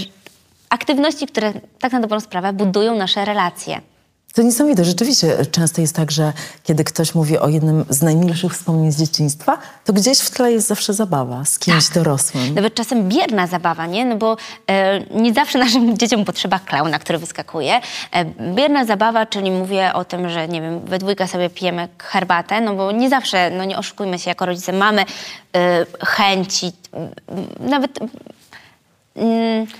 aktywności, 0.70 1.28
które 1.28 1.54
tak 1.80 1.92
na 1.92 2.00
dobrą 2.00 2.20
sprawę 2.20 2.54
budują 2.54 2.96
nasze 2.96 3.26
relacje. 3.26 3.82
To 4.38 4.43
niesamowite. 4.43 4.86
Rzeczywiście 4.86 5.45
często 5.52 5.82
jest 5.82 5.95
tak, 5.95 6.12
że 6.12 6.34
kiedy 6.63 6.84
ktoś 6.84 7.15
mówi 7.15 7.38
o 7.38 7.47
jednym 7.47 7.86
z 7.89 8.02
najmilszych 8.02 8.54
wspomnień 8.54 8.91
z 8.91 9.00
dzieciństwa, 9.00 9.58
to 9.86 9.93
gdzieś 9.93 10.19
w 10.19 10.32
tle 10.32 10.52
jest 10.52 10.67
zawsze 10.67 10.93
zabawa 10.93 11.45
z 11.45 11.60
kimś 11.60 11.89
dorosłym. 11.89 12.56
Nawet 12.56 12.73
czasem 12.73 13.10
bierna 13.10 13.47
zabawa, 13.47 13.86
nie? 13.86 14.06
No 14.06 14.15
bo 14.15 14.38
e, 14.67 15.00
nie 15.00 15.34
zawsze 15.34 15.60
naszym 15.65 15.97
dzieciom 15.97 16.26
potrzeba 16.26 16.60
klauna, 16.60 17.00
który 17.00 17.17
wyskakuje. 17.17 17.82
E, 18.12 18.26
bierna 18.56 18.86
zabawa, 18.86 19.26
czyli 19.26 19.52
mówię 19.52 19.93
o 19.93 20.06
tym, 20.06 20.30
że 20.30 20.47
nie 20.47 20.62
wiem, 20.62 20.80
we 20.80 20.97
dwójkę 20.97 21.28
sobie 21.28 21.50
pijemy 21.50 21.88
herbatę, 21.97 22.62
no 22.62 22.76
bo 22.76 22.91
nie 22.91 23.10
zawsze, 23.10 23.52
no 23.52 23.65
nie 23.65 23.78
oszukujmy 23.78 24.19
się, 24.19 24.30
jako 24.30 24.45
rodzice 24.45 24.73
mamy 24.73 25.06
e, 25.56 25.86
chęci, 26.06 26.71
nawet 27.60 28.00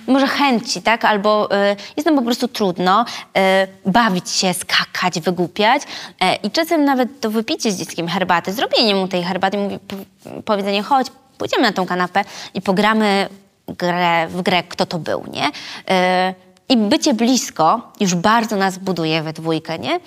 może 0.08 0.28
chęci, 0.28 0.82
tak? 0.82 1.06
Albo 1.06 1.50
y, 1.72 1.76
jest 1.98 2.06
nam 2.06 2.16
po 2.16 2.22
prostu 2.22 2.48
trudno 2.48 3.06
y, 3.86 3.90
bawić 3.92 4.30
się, 4.30 4.54
skakać, 4.54 5.20
wygłupiać. 5.20 5.82
E, 6.22 6.36
I 6.36 6.52
czasem 6.52 6.86
nawet 6.86 7.20
to 7.20 7.30
wypicie 7.30 7.72
z 7.72 7.80
dzieckiem 7.80 8.08
herbaty, 8.08 8.54
zrobienie 8.54 8.96
mu 8.96 9.08
tej 9.08 9.24
herbaty, 9.24 9.58
mówi, 9.58 9.80
po, 9.80 9.96
powiedzenie, 10.46 10.84
chodź, 10.84 11.08
pójdziemy 11.38 11.64
na 11.64 11.74
tą 11.74 11.86
kanapę 11.86 12.24
i 12.54 12.62
pogramy 12.62 13.30
grę, 13.68 14.28
w 14.28 14.42
grę, 14.42 14.64
kto 14.64 14.86
to 14.86 15.00
był, 15.00 15.24
nie? 15.34 15.48
Y, 15.48 16.34
I 16.70 16.78
bycie 16.78 17.14
blisko 17.14 17.92
już 18.00 18.16
bardzo 18.16 18.56
nas 18.56 18.78
buduje 18.78 19.24
we 19.24 19.34
dwójkę, 19.34 19.80
nie? 19.80 20.00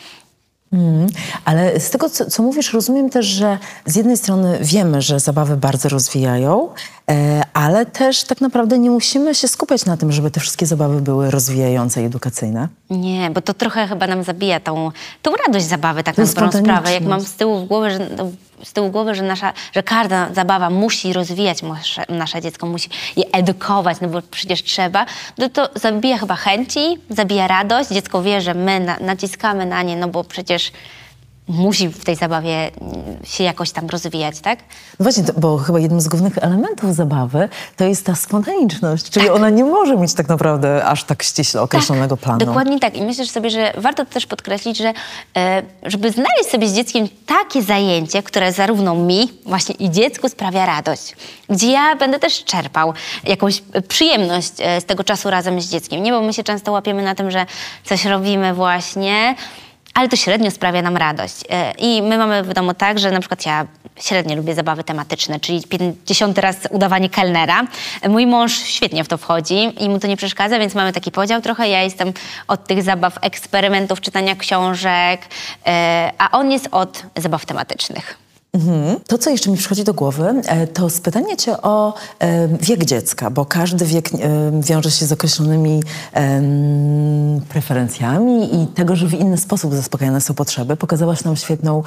Mm, 0.72 1.06
ale 1.44 1.80
z 1.80 1.90
tego, 1.90 2.11
co, 2.11 2.26
co 2.26 2.42
mówisz, 2.42 2.72
rozumiem 2.72 3.11
też, 3.11 3.26
że 3.26 3.59
z 3.87 3.96
jednej 3.96 4.16
strony 4.16 4.59
wiemy, 4.61 5.02
że 5.02 5.20
zabawy 5.20 5.56
bardzo 5.56 5.88
rozwijają, 5.88 6.68
e, 7.11 7.42
ale 7.54 7.87
też 7.87 8.24
tak 8.24 8.40
naprawdę 8.40 8.78
nie 8.78 8.90
musimy 8.90 9.35
się 9.35 9.48
skupiać 9.48 9.85
na 9.85 9.96
tym, 9.96 10.12
żeby 10.12 10.30
te 10.30 10.40
wszystkie 10.40 10.66
zabawy 10.66 11.00
były 11.00 11.30
rozwijające 11.30 12.02
i 12.02 12.04
edukacyjne. 12.04 12.68
Nie, 12.90 13.30
bo 13.30 13.40
to 13.40 13.54
trochę 13.54 13.88
chyba 13.88 14.06
nam 14.06 14.22
zabija 14.24 14.61
tą, 14.61 14.90
tą 15.22 15.33
radość 15.46 15.66
zabawy, 15.66 16.02
tak 16.02 16.16
Tą 16.16 16.22
na 16.22 16.28
dobrą 16.28 16.52
sprawę. 16.52 16.92
Jak 16.92 17.04
mam 17.04 17.20
z 17.20 17.33
tyłu 17.33 17.61
w 17.61 17.68
głowy, 17.68 17.90
że, 17.90 18.09
z 18.64 18.73
tyłu 18.73 18.90
głowy, 18.90 19.14
że, 19.14 19.23
nasza, 19.23 19.53
że 19.73 19.83
każda 19.83 20.35
zabawa 20.35 20.70
musi 20.70 21.12
rozwijać 21.12 21.62
nasze, 21.62 22.05
nasze 22.09 22.40
dziecko, 22.40 22.66
musi 22.66 22.88
je 23.16 23.25
edukować, 23.33 24.01
no 24.01 24.09
bo 24.09 24.23
przecież 24.31 24.62
trzeba, 24.62 25.07
no 25.38 25.49
to 25.49 25.68
zabija 25.75 26.18
chyba 26.18 26.37
chęci, 26.37 26.99
zabija 27.11 27.49
radość. 27.49 27.90
Dziecko 27.90 28.23
wie, 28.23 28.40
że 28.40 28.55
my 28.55 28.81
na, 28.81 28.96
naciskamy 29.01 29.66
na 29.66 29.83
nie, 29.83 29.96
no 29.96 30.09
bo 30.09 30.25
przecież 30.25 30.73
musi 31.50 31.88
w 31.88 32.04
tej 32.04 32.16
zabawie 32.16 32.70
mm, 32.80 33.04
się 33.24 33.44
jakoś 33.44 33.70
tam 33.70 33.86
rozwijać, 33.86 34.40
tak? 34.40 34.58
No 34.98 35.02
właśnie, 35.02 35.24
to, 35.24 35.32
bo 35.36 35.58
chyba 35.58 35.78
jednym 35.78 36.00
z 36.00 36.08
głównych 36.08 36.38
elementów 36.38 36.94
zabawy 36.94 37.48
to 37.76 37.84
jest 37.84 38.06
ta 38.06 38.14
spontaniczność, 38.14 39.10
czyli 39.10 39.28
ona 39.28 39.50
nie 39.50 39.64
może 39.64 39.96
mieć 39.96 40.14
tak 40.14 40.28
naprawdę 40.28 40.84
aż 40.84 41.04
tak 41.04 41.22
ściśle 41.22 41.62
określonego 41.62 42.16
planu. 42.16 42.38
Dokładnie 42.38 42.80
tak. 42.80 42.96
I 42.96 43.02
myślę 43.02 43.26
sobie, 43.26 43.50
że 43.50 43.72
warto 43.76 44.04
też 44.04 44.26
podkreślić, 44.26 44.78
że 44.78 44.92
e, 45.36 45.62
żeby 45.82 46.10
znaleźć 46.10 46.50
sobie 46.50 46.68
z 46.68 46.74
dzieckiem 46.74 47.08
takie 47.26 47.62
zajęcie, 47.62 48.22
które 48.22 48.52
zarówno 48.52 48.94
mi 48.94 49.28
właśnie 49.46 49.74
i 49.74 49.90
dziecku 49.90 50.28
sprawia 50.28 50.66
radość, 50.66 51.16
gdzie 51.48 51.70
ja 51.70 51.96
będę 51.96 52.18
też 52.18 52.44
czerpał 52.44 52.94
jakąś 53.24 53.62
e, 53.72 53.82
przyjemność 53.82 54.52
e, 54.58 54.80
z 54.80 54.84
tego 54.84 55.04
czasu 55.04 55.30
razem 55.30 55.60
z 55.60 55.68
dzieckiem. 55.68 56.02
Nie, 56.02 56.12
bo 56.12 56.20
my 56.20 56.32
się 56.32 56.42
często 56.42 56.72
łapiemy 56.72 57.02
na 57.02 57.14
tym, 57.14 57.30
że 57.30 57.46
coś 57.84 58.04
robimy 58.04 58.54
właśnie, 58.54 59.34
ale 59.94 60.09
to 60.09 60.16
średnio 60.16 60.50
sprawia 60.50 60.83
nam 60.83 60.96
radość. 60.96 61.44
E, 61.50 61.72
I 61.79 62.03
my 62.03 62.18
mamy 62.18 62.42
w 62.42 62.55
domu 62.55 62.74
tak, 62.74 62.98
że 62.98 63.11
na 63.11 63.20
przykład 63.20 63.46
ja 63.46 63.66
średnio 64.00 64.37
lubię 64.37 64.55
zabawy 64.55 64.85
tematyczne, 64.85 65.40
czyli 65.40 65.62
50 65.62 66.38
raz 66.38 66.57
udawanie 66.70 67.11
kelnera. 67.11 67.66
Mój 68.09 68.26
mąż 68.26 68.53
świetnie 68.53 69.05
w 69.05 69.09
to 69.09 69.18
wchodzi 69.18 69.85
i 69.85 69.88
mu 69.88 69.98
to 69.98 70.07
nie 70.07 70.16
przeszkadza, 70.16 70.59
więc 70.59 70.74
mamy 70.74 70.92
taki 70.92 71.11
podział 71.11 71.40
trochę. 71.40 71.68
Ja 71.68 71.83
jestem 71.83 72.12
od 72.48 72.66
tych 72.66 72.83
zabaw 72.83 73.18
eksperymentów, 73.20 74.00
czytania 74.00 74.37
książek, 74.37 75.20
e, 75.66 76.12
a 76.18 76.31
on 76.31 76.50
jest 76.50 76.68
od 76.70 77.03
zabaw 77.16 77.46
tematycznych. 77.46 78.30
Mhm. 78.52 79.00
To, 79.06 79.18
co 79.18 79.30
jeszcze 79.30 79.50
mi 79.50 79.56
przychodzi 79.56 79.84
do 79.84 79.94
głowy, 79.94 80.42
e, 80.46 80.66
to 80.66 80.90
spytanie 80.90 81.36
cię 81.36 81.62
o 81.62 81.94
e, 82.18 82.48
wiek 82.48 82.84
dziecka, 82.84 83.30
bo 83.30 83.44
każdy 83.44 83.86
wiek 83.86 84.08
e, 84.14 84.18
wiąże 84.60 84.90
się 84.90 85.06
z 85.06 85.12
określonymi 85.12 85.82
preferencjami 87.48 88.62
i 88.62 88.66
tego, 88.66 88.96
że 88.96 89.06
w 89.06 89.14
inny 89.14 89.38
sposób 89.38 89.74
zaspokajane 89.74 90.20
są 90.20 90.34
potrzeby. 90.34 90.76
Pokazałaś 90.76 91.24
nam 91.24 91.36
świetną 91.36 91.82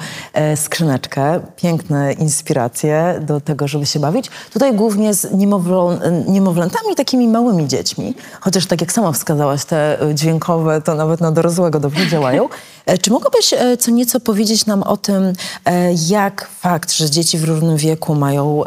skrzyneczkę, 0.56 1.40
piękne 1.56 2.12
inspiracje 2.12 3.20
do 3.26 3.40
tego, 3.40 3.68
żeby 3.68 3.86
się 3.86 4.00
bawić. 4.00 4.30
Tutaj 4.52 4.74
głównie 4.74 5.14
z 5.14 5.32
niemowlą, 5.32 5.98
niemowlętami, 6.28 6.94
takimi 6.96 7.28
małymi 7.28 7.68
dziećmi, 7.68 8.14
chociaż 8.40 8.66
tak 8.66 8.80
jak 8.80 8.92
sama 8.92 9.12
wskazałaś, 9.12 9.64
te 9.64 9.98
dźwiękowe 10.14 10.82
to 10.82 10.94
nawet 10.94 11.20
na 11.20 11.32
dorosłego 11.32 11.80
dobrze 11.80 12.06
działają. 12.06 12.48
E, 12.86 12.98
Czy 12.98 13.10
mogłabyś 13.10 13.52
e, 13.52 13.76
co 13.76 13.90
nieco 13.90 14.20
powiedzieć 14.20 14.66
nam 14.66 14.82
o 14.82 14.96
tym, 14.96 15.32
e, 15.64 15.92
jak 16.08 16.48
fakt, 16.48 16.92
że 16.92 17.10
dzieci 17.10 17.38
w 17.38 17.44
różnym 17.44 17.76
wieku 17.76 18.14
mają 18.14 18.62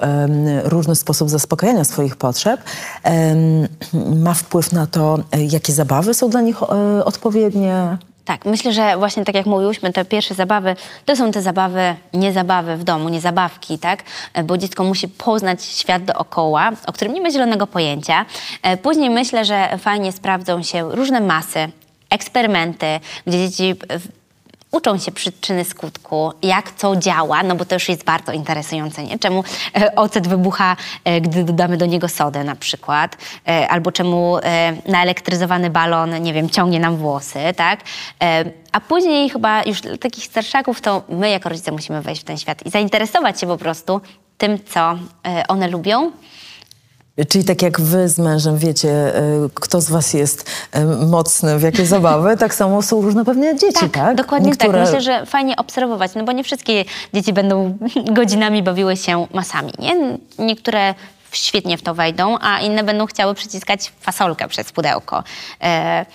różny 0.64 0.96
sposób 0.96 1.30
zaspokajania 1.30 1.84
swoich 1.84 2.16
potrzeb, 2.16 2.62
ma 4.16 4.34
wpływ 4.34 4.72
na 4.72 4.88
to, 4.88 5.20
jakie 5.52 5.74
zabawy 5.74 6.14
są 6.14 6.30
dla 6.30 6.42
nich 6.42 6.64
odpowiednie? 7.06 7.98
Tak, 8.26 8.46
myślę, 8.46 8.74
że 8.74 8.98
właśnie 8.98 9.26
tak 9.26 9.36
jak 9.36 9.46
mówiłyśmy, 9.46 9.94
te 9.94 10.06
pierwsze 10.06 10.34
zabawy 10.34 10.76
to 11.06 11.16
są 11.16 11.32
te 11.32 11.42
zabawy, 11.42 11.96
nie 12.14 12.34
zabawy 12.34 12.78
w 12.78 12.84
domu, 12.84 13.10
nie 13.10 13.22
zabawki, 13.22 13.80
tak? 13.80 14.04
Bo 14.44 14.58
dziecko 14.58 14.84
musi 14.84 15.08
poznać 15.08 15.64
świat 15.64 16.06
dookoła, 16.06 16.72
o 16.88 16.94
którym 16.94 17.14
nie 17.14 17.22
ma 17.22 17.32
zielonego 17.32 17.68
pojęcia. 17.68 18.26
Później 18.82 19.10
myślę, 19.10 19.46
że 19.46 19.78
fajnie 19.78 20.12
sprawdzą 20.12 20.64
się 20.64 20.96
różne 20.96 21.22
masy, 21.22 21.70
eksperymenty, 22.10 23.00
gdzie 23.28 23.38
dzieci 23.50 23.76
e, 23.90 24.00
uczą 24.72 24.98
się 24.98 25.12
przyczyny 25.12 25.66
skutku, 25.66 26.34
jak 26.42 26.72
co 26.72 26.96
działa, 26.96 27.44
no 27.44 27.56
bo 27.56 27.66
to 27.66 27.76
już 27.76 27.90
jest 27.90 28.04
bardzo 28.04 28.32
interesujące, 28.32 29.04
nie? 29.04 29.20
Czemu 29.20 29.44
e, 29.76 29.96
ocet 29.96 30.28
wybucha, 30.28 30.76
e, 31.04 31.22
gdy 31.22 31.44
dodamy 31.44 31.78
do 31.78 31.86
niego 31.86 32.10
sodę 32.10 32.44
na 32.44 32.56
przykład, 32.56 33.18
albo 33.70 33.92
czemu 33.92 34.38
naelektryzowany 34.88 35.70
balon, 35.70 36.22
nie 36.22 36.34
wiem, 36.34 36.50
ciągnie 36.50 36.80
nam 36.80 36.98
włosy, 36.98 37.40
tak? 37.56 37.80
A 38.72 38.80
później 38.80 39.30
chyba 39.30 39.64
już 39.64 39.82
dla 39.82 39.98
takich 39.98 40.26
starszaków 40.26 40.82
to 40.82 41.04
my 41.10 41.30
jako 41.30 41.50
rodzice 41.50 41.72
musimy 41.72 42.02
wejść 42.02 42.22
w 42.22 42.26
ten 42.26 42.38
świat 42.38 42.66
i 42.66 42.70
zainteresować 42.70 43.40
się 43.40 43.48
po 43.48 43.58
prostu 43.58 44.02
tym, 44.38 44.60
co 44.66 44.98
one 45.48 45.68
lubią, 45.68 46.12
Czyli 47.26 47.46
tak 47.46 47.62
jak 47.62 47.82
wy 47.82 48.10
z 48.10 48.20
mężem 48.20 48.58
wiecie, 48.58 48.90
e, 48.90 49.22
kto 49.54 49.82
z 49.82 49.90
was 49.90 50.14
jest 50.14 50.50
e, 50.72 50.86
mocny 50.86 51.60
w 51.60 51.62
jakie 51.62 51.86
zabawy, 51.86 52.38
tak 52.38 52.56
samo 52.56 52.82
są 52.82 53.02
różne 53.02 53.26
pewnie 53.26 53.56
dzieci, 53.56 53.90
tak? 53.90 54.16
Dokładnie 54.16 54.50
Niektóre- 54.50 54.72
tak. 54.72 54.82
Myślę, 54.82 55.02
że 55.02 55.26
fajnie 55.26 55.56
obserwować, 55.56 56.12
no 56.16 56.24
bo 56.24 56.32
nie 56.32 56.44
wszystkie 56.44 56.86
dzieci 57.14 57.34
będą 57.34 57.78
godzinami 58.18 58.64
bawiły 58.64 58.98
się 58.98 59.28
masami, 59.34 59.74
nie? 59.80 60.18
Niektóre 60.40 60.96
świetnie 61.32 61.78
w 61.78 61.82
to 61.82 61.94
wejdą, 61.94 62.38
a 62.42 62.60
inne 62.60 62.84
będą 62.84 63.06
chciały 63.06 63.36
przyciskać 63.36 63.92
fasolkę 64.00 64.48
przez 64.48 64.72
pudełko. 64.72 65.24
E, 65.62 66.06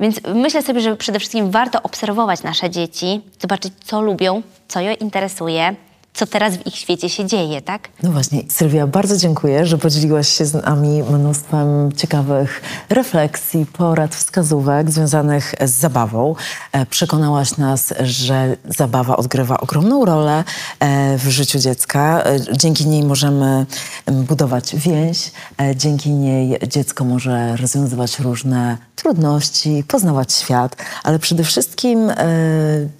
więc 0.00 0.20
myślę 0.34 0.62
sobie, 0.62 0.80
że 0.80 0.96
przede 0.96 1.18
wszystkim 1.18 1.50
warto 1.50 1.82
obserwować 1.82 2.42
nasze 2.42 2.70
dzieci, 2.70 3.20
zobaczyć, 3.40 3.72
co 3.84 4.00
lubią, 4.00 4.42
co 4.68 4.80
je 4.80 4.92
interesuje, 4.92 5.74
co 6.14 6.26
teraz 6.26 6.56
w 6.56 6.66
ich 6.66 6.76
świecie 6.76 7.08
się 7.08 7.26
dzieje, 7.26 7.62
tak? 7.62 7.88
No 8.02 8.12
właśnie, 8.12 8.42
Sylwia, 8.48 8.86
bardzo 8.86 9.16
dziękuję, 9.16 9.66
że 9.66 9.78
podzieliłaś 9.78 10.28
się 10.28 10.46
z 10.46 10.54
nami 10.54 11.02
mnóstwem 11.02 11.92
ciekawych 11.92 12.62
refleksji, 12.88 13.66
porad, 13.66 14.14
wskazówek 14.14 14.90
związanych 14.90 15.54
z 15.64 15.70
zabawą. 15.70 16.34
E, 16.72 16.86
Przekonałaś 16.86 17.56
nas, 17.56 17.94
że 18.00 18.56
zabawa 18.68 19.16
odgrywa 19.16 19.60
ogromną 19.60 20.04
rolę 20.04 20.44
e, 20.80 21.18
w 21.18 21.28
życiu 21.28 21.58
dziecka. 21.58 22.22
E, 22.24 22.56
Dzięki 22.56 22.86
niej 22.86 23.02
możemy 23.02 23.66
em, 24.06 24.24
budować 24.24 24.76
więź, 24.76 25.32
dzięki 25.76 26.10
niej 26.10 26.58
dziecko 26.68 27.04
może 27.04 27.56
rozwiązywać 27.56 28.18
różne 28.18 28.78
trudności, 28.96 29.84
poznawać 29.88 30.32
świat, 30.32 30.76
ale 31.02 31.18
przede 31.18 31.44
wszystkim 31.44 32.12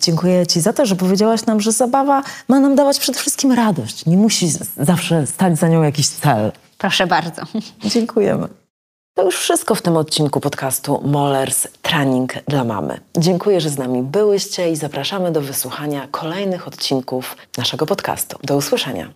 dziękuję 0.00 0.46
Ci 0.46 0.60
za 0.60 0.72
to, 0.72 0.86
że 0.86 0.96
powiedziałaś 0.96 1.46
nam, 1.46 1.60
że 1.60 1.72
zabawa 1.72 2.22
ma 2.48 2.60
nam 2.60 2.74
dawać 2.74 2.98
przede 3.04 3.18
wszystkim 3.18 3.52
radość. 3.52 4.06
Nie 4.06 4.16
musi 4.16 4.48
zawsze 4.76 5.26
stać 5.26 5.58
za 5.58 5.68
nią 5.68 5.82
jakiś 5.82 6.08
cel. 6.08 6.52
Proszę 6.78 7.06
bardzo. 7.06 7.42
Dziękujemy. 7.94 8.48
To 9.14 9.22
już 9.24 9.36
wszystko 9.36 9.74
w 9.74 9.82
tym 9.82 9.96
odcinku 9.96 10.40
podcastu 10.40 11.00
Mollers 11.04 11.68
Training 11.82 12.32
dla 12.48 12.64
Mamy. 12.64 13.00
Dziękuję, 13.18 13.60
że 13.60 13.70
z 13.70 13.78
nami 13.78 14.02
byłyście 14.02 14.70
i 14.70 14.76
zapraszamy 14.76 15.32
do 15.32 15.40
wysłuchania 15.40 16.08
kolejnych 16.10 16.68
odcinków 16.68 17.36
naszego 17.58 17.86
podcastu. 17.86 18.38
Do 18.42 18.56
usłyszenia. 18.56 19.10